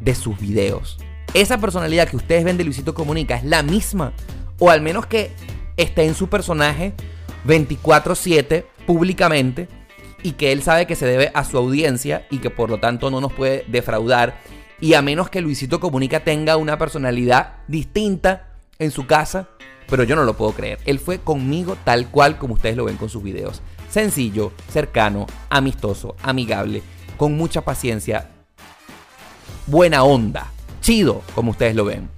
[0.00, 0.98] de sus videos.
[1.34, 4.12] Esa personalidad que ustedes ven de Luisito Comunica es la misma.
[4.58, 5.30] O al menos que
[5.76, 6.94] esté en su personaje
[7.44, 9.68] 24/7 públicamente
[10.22, 13.10] y que él sabe que se debe a su audiencia y que por lo tanto
[13.10, 14.40] no nos puede defraudar.
[14.80, 19.48] Y a menos que Luisito Comunica tenga una personalidad distinta en su casa,
[19.88, 20.78] pero yo no lo puedo creer.
[20.86, 23.60] Él fue conmigo tal cual como ustedes lo ven con sus videos.
[23.90, 26.82] Sencillo, cercano, amistoso, amigable,
[27.16, 28.30] con mucha paciencia,
[29.66, 30.52] buena onda,
[31.34, 32.08] como ustedes lo ven.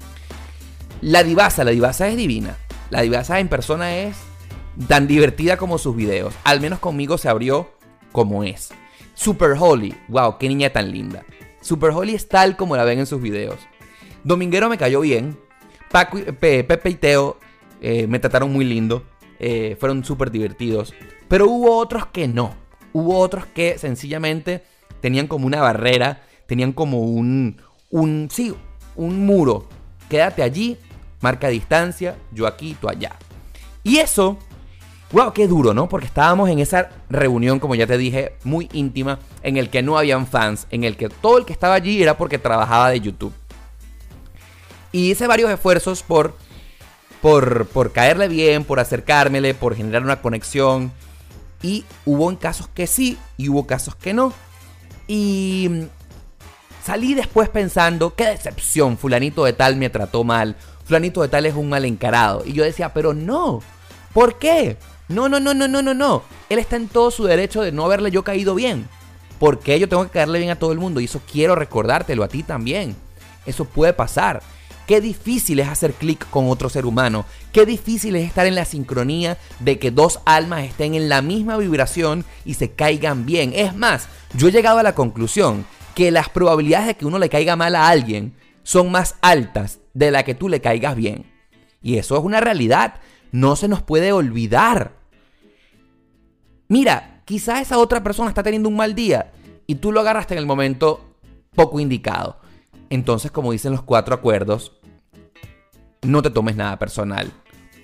[1.01, 2.57] La divasa, la divasa es divina.
[2.91, 4.17] La divasa en persona es
[4.87, 6.35] tan divertida como sus videos.
[6.45, 7.73] Al menos conmigo se abrió
[8.13, 8.71] como es.
[9.15, 11.25] Super Holly, wow, qué niña tan linda.
[11.61, 13.59] Super Holly es tal como la ven en sus videos.
[14.23, 15.37] Dominguero me cayó bien.
[15.91, 17.39] Paco Pepe y Teo
[17.81, 19.03] eh, me trataron muy lindo.
[19.41, 20.95] eh, fueron súper divertidos.
[21.27, 22.55] Pero hubo otros que no.
[22.93, 24.63] Hubo otros que sencillamente
[25.01, 26.23] tenían como una barrera.
[26.47, 27.61] Tenían como un.
[27.91, 28.55] Un sí,
[28.97, 29.69] un muro.
[30.09, 30.79] Quédate allí,
[31.21, 33.17] marca distancia, yo aquí, tú allá.
[33.83, 34.39] Y eso,
[35.13, 35.89] wow, qué duro, ¿no?
[35.89, 39.99] Porque estábamos en esa reunión, como ya te dije, muy íntima, en el que no
[39.99, 43.33] habían fans, en el que todo el que estaba allí era porque trabajaba de YouTube.
[44.93, 46.35] Y hice varios esfuerzos por,
[47.23, 50.93] por, por caerle bien, por acercármele, por generar una conexión.
[51.63, 54.33] Y hubo en casos que sí y hubo casos que no.
[55.07, 55.87] Y
[56.85, 61.55] salí después pensando, qué decepción, fulanito de tal me trató mal, fulanito de tal es
[61.55, 62.43] un mal encarado.
[62.45, 63.63] Y yo decía, pero no,
[64.13, 64.77] ¿por qué?
[65.09, 66.23] No, no, no, no, no, no, no.
[66.49, 68.89] Él está en todo su derecho de no haberle yo caído bien.
[69.39, 71.01] ¿Por qué yo tengo que caerle bien a todo el mundo?
[71.01, 72.95] Y eso quiero recordártelo a ti también.
[73.47, 74.43] Eso puede pasar.
[74.87, 77.25] Qué difícil es hacer clic con otro ser humano.
[77.53, 81.57] Qué difícil es estar en la sincronía de que dos almas estén en la misma
[81.57, 83.53] vibración y se caigan bien.
[83.55, 85.65] Es más, yo he llegado a la conclusión
[86.01, 90.11] que las probabilidades de que uno le caiga mal a alguien son más altas de
[90.11, 91.27] la que tú le caigas bien.
[91.83, 92.95] Y eso es una realidad.
[93.33, 94.93] No se nos puede olvidar.
[96.69, 99.31] Mira, quizá esa otra persona está teniendo un mal día
[99.67, 101.05] y tú lo agarraste en el momento
[101.55, 102.41] poco indicado.
[102.89, 104.81] Entonces, como dicen los cuatro acuerdos,
[106.01, 107.31] no te tomes nada personal.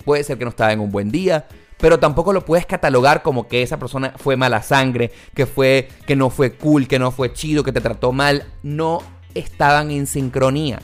[0.05, 1.45] Puede ser que no estaba en un buen día,
[1.79, 6.15] pero tampoco lo puedes catalogar como que esa persona fue mala sangre, que fue que
[6.15, 9.01] no fue cool, que no fue chido, que te trató mal, no
[9.35, 10.79] estaban en sincronía.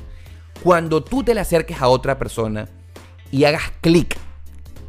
[0.64, 2.70] Cuando tú te le acerques a otra persona
[3.32, 4.18] y hagas clic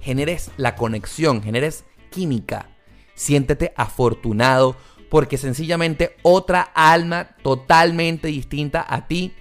[0.01, 2.69] generes la conexión, generes química.
[3.15, 4.77] Siéntete afortunado
[5.09, 9.35] porque sencillamente otra alma totalmente distinta a ti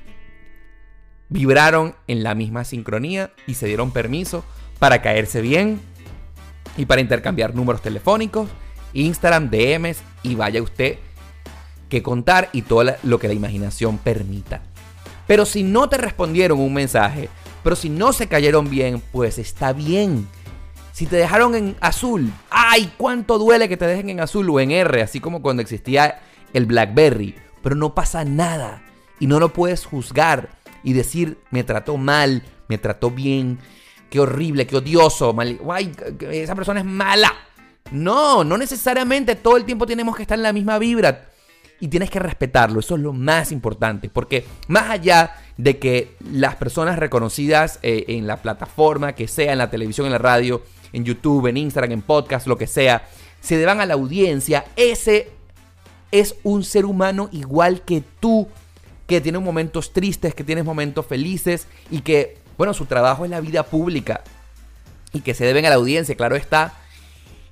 [1.29, 4.45] vibraron en la misma sincronía y se dieron permiso
[4.79, 5.81] para caerse bien
[6.77, 8.49] y para intercambiar números telefónicos,
[8.93, 10.97] Instagram, DMs y vaya usted
[11.89, 14.61] que contar y todo lo que la imaginación permita.
[15.27, 17.29] Pero si no te respondieron un mensaje,
[17.63, 20.27] pero si no se cayeron bien, pues está bien.
[20.91, 22.93] Si te dejaron en azul, ¡ay!
[22.97, 25.01] ¿Cuánto duele que te dejen en azul o en R?
[25.01, 26.21] Así como cuando existía
[26.53, 27.35] el Blackberry.
[27.61, 28.83] Pero no pasa nada.
[29.19, 30.49] Y no lo puedes juzgar
[30.83, 33.59] y decir, me trató mal, me trató bien,
[34.13, 35.59] qué horrible, qué odioso, mal.
[36.29, 37.33] Esa persona es mala.
[37.89, 41.29] No, no necesariamente todo el tiempo tenemos que estar en la misma vibra.
[41.79, 44.09] Y tienes que respetarlo, eso es lo más importante.
[44.09, 49.57] Porque más allá de que las personas reconocidas eh, en la plataforma, que sea en
[49.57, 50.61] la televisión, en la radio,
[50.91, 53.07] en YouTube, en Instagram, en podcast, lo que sea,
[53.41, 55.31] se deban a la audiencia, ese
[56.11, 58.47] es un ser humano igual que tú,
[59.07, 63.41] que tiene momentos tristes, que tiene momentos felices y que, bueno, su trabajo es la
[63.41, 64.21] vida pública
[65.13, 66.73] y que se deben a la audiencia, claro está.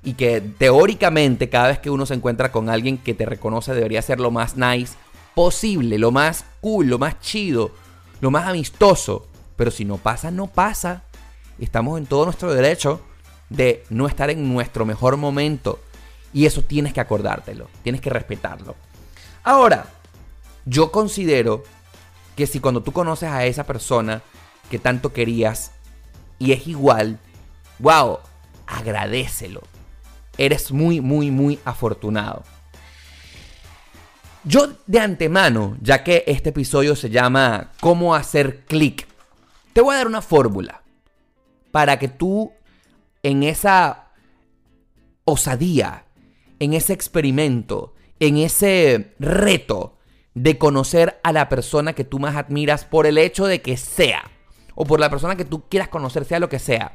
[0.03, 4.01] Y que teóricamente cada vez que uno se encuentra con alguien que te reconoce debería
[4.01, 4.95] ser lo más nice
[5.35, 7.71] posible, lo más cool, lo más chido,
[8.19, 9.27] lo más amistoso.
[9.55, 11.03] Pero si no pasa, no pasa.
[11.59, 13.01] Estamos en todo nuestro derecho
[13.49, 15.79] de no estar en nuestro mejor momento.
[16.33, 18.75] Y eso tienes que acordártelo, tienes que respetarlo.
[19.43, 19.85] Ahora,
[20.65, 21.63] yo considero
[22.35, 24.23] que si cuando tú conoces a esa persona
[24.71, 25.73] que tanto querías
[26.39, 27.19] y es igual,
[27.79, 28.19] wow,
[28.65, 29.61] agradecelo.
[30.37, 32.43] Eres muy, muy, muy afortunado.
[34.45, 39.07] Yo de antemano, ya que este episodio se llama ¿Cómo hacer clic?
[39.73, 40.81] Te voy a dar una fórmula
[41.71, 42.53] para que tú
[43.23, 44.07] en esa
[45.25, 46.05] osadía,
[46.59, 49.97] en ese experimento, en ese reto
[50.33, 54.30] de conocer a la persona que tú más admiras por el hecho de que sea,
[54.75, 56.93] o por la persona que tú quieras conocer, sea lo que sea.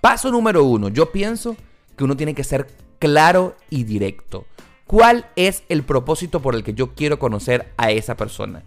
[0.00, 1.56] Paso número uno, yo pienso
[1.96, 2.66] que uno tiene que ser
[2.98, 4.46] claro y directo.
[4.86, 8.64] ¿Cuál es el propósito por el que yo quiero conocer a esa persona?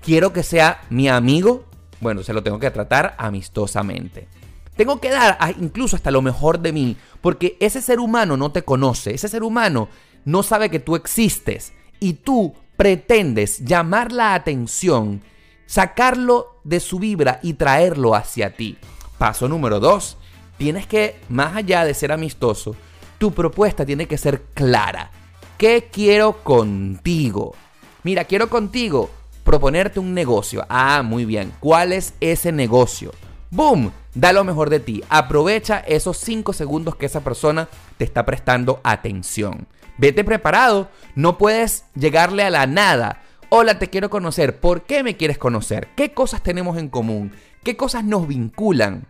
[0.00, 1.64] ¿Quiero que sea mi amigo?
[2.00, 4.28] Bueno, se lo tengo que tratar amistosamente.
[4.76, 8.62] Tengo que dar incluso hasta lo mejor de mí, porque ese ser humano no te
[8.62, 9.88] conoce, ese ser humano
[10.24, 15.20] no sabe que tú existes y tú pretendes llamar la atención,
[15.68, 18.78] sacarlo de su vibra y traerlo hacia ti.
[19.18, 20.16] Paso número dos,
[20.56, 22.74] tienes que, más allá de ser amistoso,
[23.18, 25.10] tu propuesta tiene que ser clara.
[25.58, 27.54] ¿Qué quiero contigo?
[28.02, 29.10] Mira, quiero contigo
[29.44, 30.64] proponerte un negocio.
[30.68, 31.52] Ah, muy bien.
[31.60, 33.12] ¿Cuál es ese negocio?
[33.50, 33.92] ¡Boom!
[34.14, 35.02] Da lo mejor de ti.
[35.08, 39.66] Aprovecha esos 5 segundos que esa persona te está prestando atención.
[39.98, 40.88] Vete preparado.
[41.14, 43.22] No puedes llegarle a la nada.
[43.50, 44.60] Hola, te quiero conocer.
[44.60, 45.88] ¿Por qué me quieres conocer?
[45.96, 47.32] ¿Qué cosas tenemos en común?
[47.64, 49.06] ¿Qué cosas nos vinculan?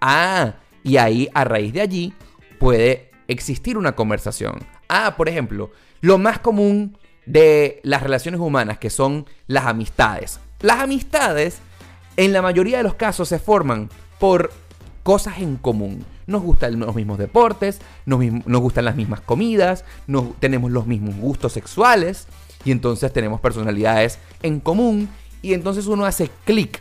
[0.00, 2.12] Ah, y ahí, a raíz de allí,
[2.58, 4.58] puede existir una conversación.
[4.88, 5.70] Ah, por ejemplo,
[6.00, 10.40] lo más común de las relaciones humanas, que son las amistades.
[10.62, 11.60] Las amistades
[12.16, 14.50] en la mayoría de los casos se forman por
[15.04, 16.04] cosas en común.
[16.26, 19.84] Nos gustan los mismos deportes, nos, gustan las mismas comidas,
[20.40, 22.26] tenemos los mismos gustos sexuales
[22.66, 25.08] y entonces tenemos personalidades en común
[25.40, 26.80] y entonces uno hace clic.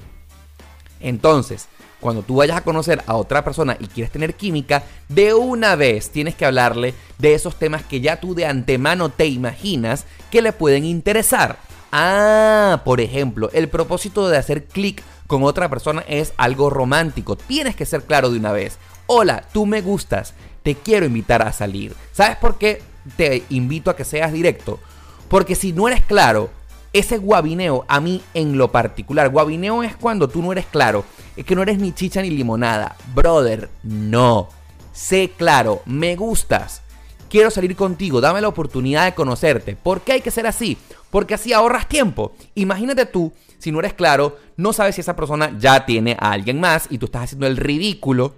[0.99, 1.67] Entonces,
[1.99, 6.09] cuando tú vayas a conocer a otra persona y quieres tener química, de una vez
[6.09, 10.53] tienes que hablarle de esos temas que ya tú de antemano te imaginas que le
[10.53, 11.59] pueden interesar.
[11.91, 17.35] Ah, por ejemplo, el propósito de hacer clic con otra persona es algo romántico.
[17.35, 18.79] Tienes que ser claro de una vez.
[19.05, 20.33] Hola, tú me gustas.
[20.63, 21.95] Te quiero invitar a salir.
[22.11, 22.81] ¿Sabes por qué
[23.17, 24.79] te invito a que seas directo?
[25.27, 26.49] Porque si no eres claro,
[26.93, 31.03] ese guabineo a mí en lo particular, guabineo es cuando tú no eres claro,
[31.35, 32.95] es que no eres ni chicha ni limonada.
[33.13, 34.49] Brother, no.
[34.93, 36.81] Sé claro, me gustas.
[37.29, 39.75] Quiero salir contigo, dame la oportunidad de conocerte.
[39.75, 40.77] ¿Por qué hay que ser así?
[41.09, 42.33] Porque así ahorras tiempo.
[42.53, 43.33] Imagínate tú
[43.65, 46.97] si no eres claro, no sabes si esa persona ya tiene a alguien más y
[46.97, 48.35] tú estás haciendo el ridículo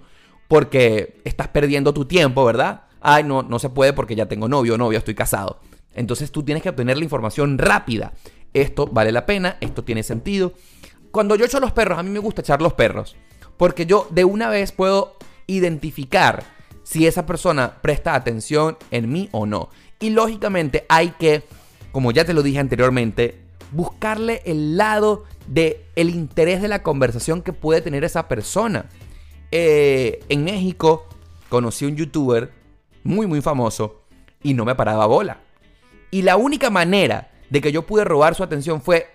[0.48, 2.84] porque estás perdiendo tu tiempo, ¿verdad?
[3.00, 5.60] Ay, no, no se puede porque ya tengo novio o novia, estoy casado.
[5.98, 8.12] Entonces tú tienes que obtener la información rápida.
[8.54, 10.52] Esto vale la pena, esto tiene sentido.
[11.10, 13.16] Cuando yo echo los perros, a mí me gusta echar los perros.
[13.56, 15.16] Porque yo de una vez puedo
[15.48, 16.44] identificar
[16.84, 19.70] si esa persona presta atención en mí o no.
[19.98, 21.42] Y lógicamente hay que,
[21.90, 23.40] como ya te lo dije anteriormente,
[23.72, 28.88] buscarle el lado de el interés de la conversación que puede tener esa persona.
[29.50, 31.08] Eh, en México
[31.48, 32.52] conocí un youtuber
[33.02, 34.02] muy, muy famoso
[34.44, 35.47] y no me paraba bola.
[36.10, 39.06] Y la única manera de que yo pude robar su atención fue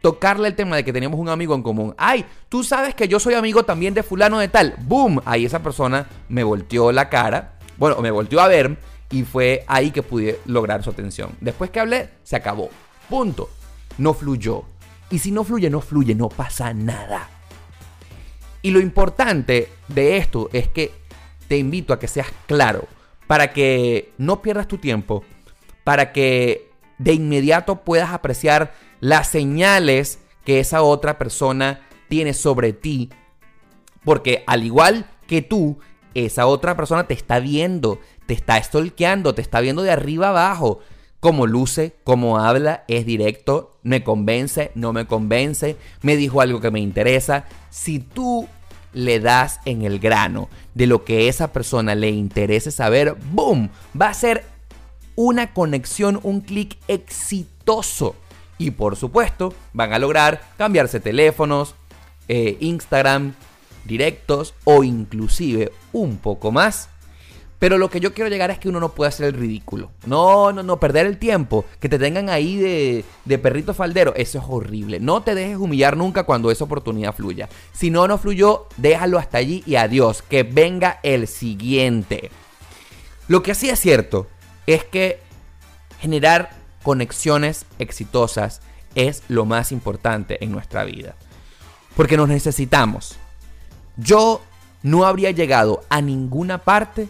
[0.00, 1.94] tocarle el tema de que teníamos un amigo en común.
[1.98, 4.74] Ay, tú sabes que yo soy amigo también de fulano de tal.
[4.82, 5.20] ¡Boom!
[5.24, 7.58] Ahí esa persona me volteó la cara.
[7.76, 8.78] Bueno, me volteó a ver
[9.10, 11.32] y fue ahí que pude lograr su atención.
[11.40, 12.70] Después que hablé, se acabó.
[13.08, 13.50] Punto.
[13.98, 14.64] No fluyó.
[15.10, 17.28] Y si no fluye, no fluye, no pasa nada.
[18.62, 20.92] Y lo importante de esto es que
[21.48, 22.86] te invito a que seas claro
[23.26, 25.24] para que no pierdas tu tiempo,
[25.88, 31.80] para que de inmediato puedas apreciar las señales que esa otra persona
[32.10, 33.08] tiene sobre ti.
[34.04, 35.78] Porque al igual que tú,
[36.12, 40.80] esa otra persona te está viendo, te está stalkeando, te está viendo de arriba abajo.
[41.20, 46.70] Cómo luce, cómo habla, es directo, me convence, no me convence, me dijo algo que
[46.70, 47.46] me interesa.
[47.70, 48.46] Si tú
[48.92, 53.70] le das en el grano de lo que esa persona le interese saber, ¡boom!
[53.98, 54.57] Va a ser
[55.18, 58.14] una conexión, un clic exitoso.
[58.56, 61.74] Y por supuesto, van a lograr cambiarse teléfonos,
[62.28, 63.34] eh, Instagram,
[63.84, 66.88] directos o inclusive un poco más.
[67.58, 69.90] Pero lo que yo quiero llegar es que uno no puede hacer el ridículo.
[70.06, 71.64] No, no, no, perder el tiempo.
[71.80, 74.14] Que te tengan ahí de, de perrito faldero.
[74.14, 75.00] Eso es horrible.
[75.00, 77.48] No te dejes humillar nunca cuando esa oportunidad fluya.
[77.72, 80.22] Si no, no fluyó, déjalo hasta allí y adiós.
[80.22, 82.30] Que venga el siguiente.
[83.26, 84.28] Lo que sí es cierto
[84.74, 85.20] es que
[86.00, 86.50] generar
[86.82, 88.60] conexiones exitosas
[88.94, 91.14] es lo más importante en nuestra vida.
[91.96, 93.16] Porque nos necesitamos.
[93.96, 94.42] Yo
[94.82, 97.08] no habría llegado a ninguna parte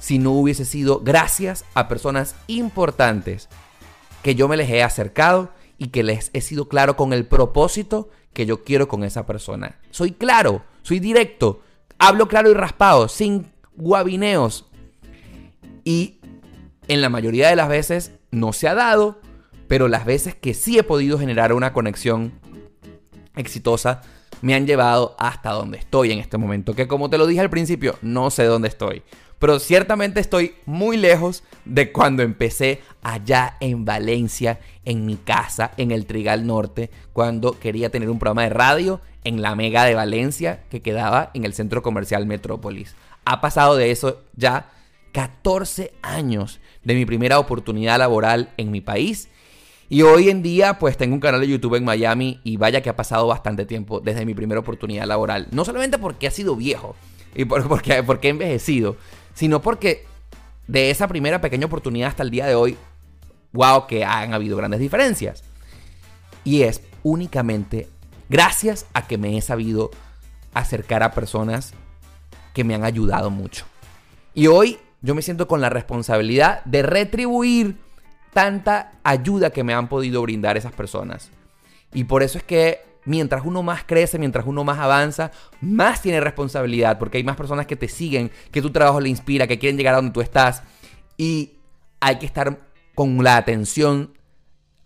[0.00, 3.48] si no hubiese sido gracias a personas importantes
[4.22, 8.10] que yo me les he acercado y que les he sido claro con el propósito
[8.32, 9.78] que yo quiero con esa persona.
[9.90, 11.62] Soy claro, soy directo,
[11.98, 14.66] hablo claro y raspado, sin guabineos.
[15.84, 16.17] Y
[16.88, 19.20] en la mayoría de las veces no se ha dado,
[19.68, 22.32] pero las veces que sí he podido generar una conexión
[23.36, 24.00] exitosa
[24.40, 26.74] me han llevado hasta donde estoy en este momento.
[26.74, 29.02] Que como te lo dije al principio, no sé dónde estoy.
[29.38, 35.92] Pero ciertamente estoy muy lejos de cuando empecé allá en Valencia, en mi casa, en
[35.92, 40.64] el Trigal Norte, cuando quería tener un programa de radio en la Mega de Valencia
[40.70, 42.96] que quedaba en el centro comercial Metrópolis.
[43.24, 44.70] Ha pasado de eso ya
[45.12, 49.28] 14 años de mi primera oportunidad laboral en mi país.
[49.90, 52.88] Y hoy en día pues tengo un canal de YouTube en Miami y vaya que
[52.88, 55.48] ha pasado bastante tiempo desde mi primera oportunidad laboral.
[55.50, 56.96] No solamente porque ha sido viejo
[57.34, 58.96] y porque, porque he envejecido,
[59.34, 60.06] sino porque
[60.66, 62.78] de esa primera pequeña oportunidad hasta el día de hoy,
[63.52, 65.44] wow, que han habido grandes diferencias.
[66.42, 67.86] Y es únicamente
[68.30, 69.90] gracias a que me he sabido
[70.54, 71.74] acercar a personas
[72.54, 73.66] que me han ayudado mucho.
[74.32, 77.76] Y hoy yo me siento con la responsabilidad de retribuir
[78.32, 81.30] tanta ayuda que me han podido brindar esas personas.
[81.92, 85.30] Y por eso es que mientras uno más crece, mientras uno más avanza,
[85.60, 89.46] más tiene responsabilidad, porque hay más personas que te siguen, que tu trabajo le inspira,
[89.46, 90.62] que quieren llegar a donde tú estás.
[91.16, 91.54] Y
[92.00, 92.58] hay que estar
[92.94, 94.12] con la atención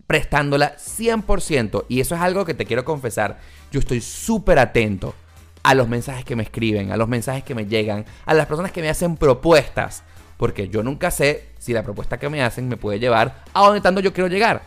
[0.07, 1.87] prestándola 100%.
[1.89, 3.41] Y eso es algo que te quiero confesar.
[3.71, 5.15] Yo estoy súper atento
[5.63, 8.73] a los mensajes que me escriben, a los mensajes que me llegan, a las personas
[8.73, 10.03] que me hacen propuestas.
[10.37, 13.81] Porque yo nunca sé si la propuesta que me hacen me puede llevar a donde
[13.81, 14.63] tanto yo quiero llegar.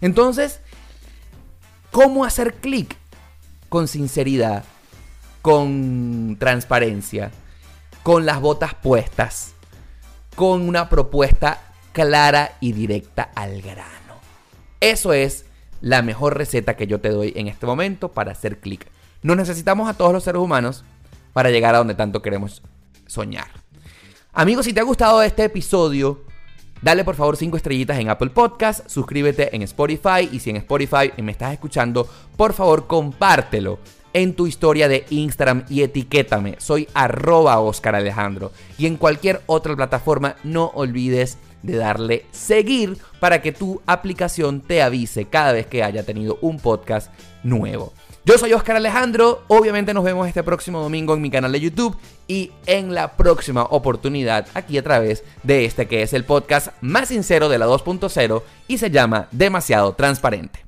[0.00, 0.60] Entonces,
[1.90, 2.96] ¿cómo hacer clic?
[3.68, 4.64] Con sinceridad,
[5.42, 7.30] con transparencia,
[8.02, 9.52] con las botas puestas,
[10.34, 11.60] con una propuesta
[11.92, 14.20] clara y directa al grano.
[14.80, 15.44] Eso es
[15.80, 18.86] la mejor receta que yo te doy en este momento para hacer clic.
[19.22, 20.84] Nos necesitamos a todos los seres humanos
[21.32, 22.62] para llegar a donde tanto queremos
[23.06, 23.48] soñar.
[24.32, 26.24] Amigos, si te ha gustado este episodio,
[26.82, 31.12] dale por favor 5 estrellitas en Apple Podcast, suscríbete en Spotify y si en Spotify
[31.20, 33.80] me estás escuchando, por favor compártelo
[34.12, 36.56] en tu historia de Instagram y etiquétame.
[36.58, 38.52] Soy arroba Oscar Alejandro.
[38.78, 44.82] Y en cualquier otra plataforma no olvides de darle seguir para que tu aplicación te
[44.82, 47.12] avise cada vez que haya tenido un podcast
[47.42, 47.92] nuevo.
[48.28, 51.96] Yo soy Oscar Alejandro, obviamente nos vemos este próximo domingo en mi canal de YouTube
[52.26, 57.08] y en la próxima oportunidad aquí a través de este que es el podcast más
[57.08, 60.67] sincero de la 2.0 y se llama Demasiado Transparente.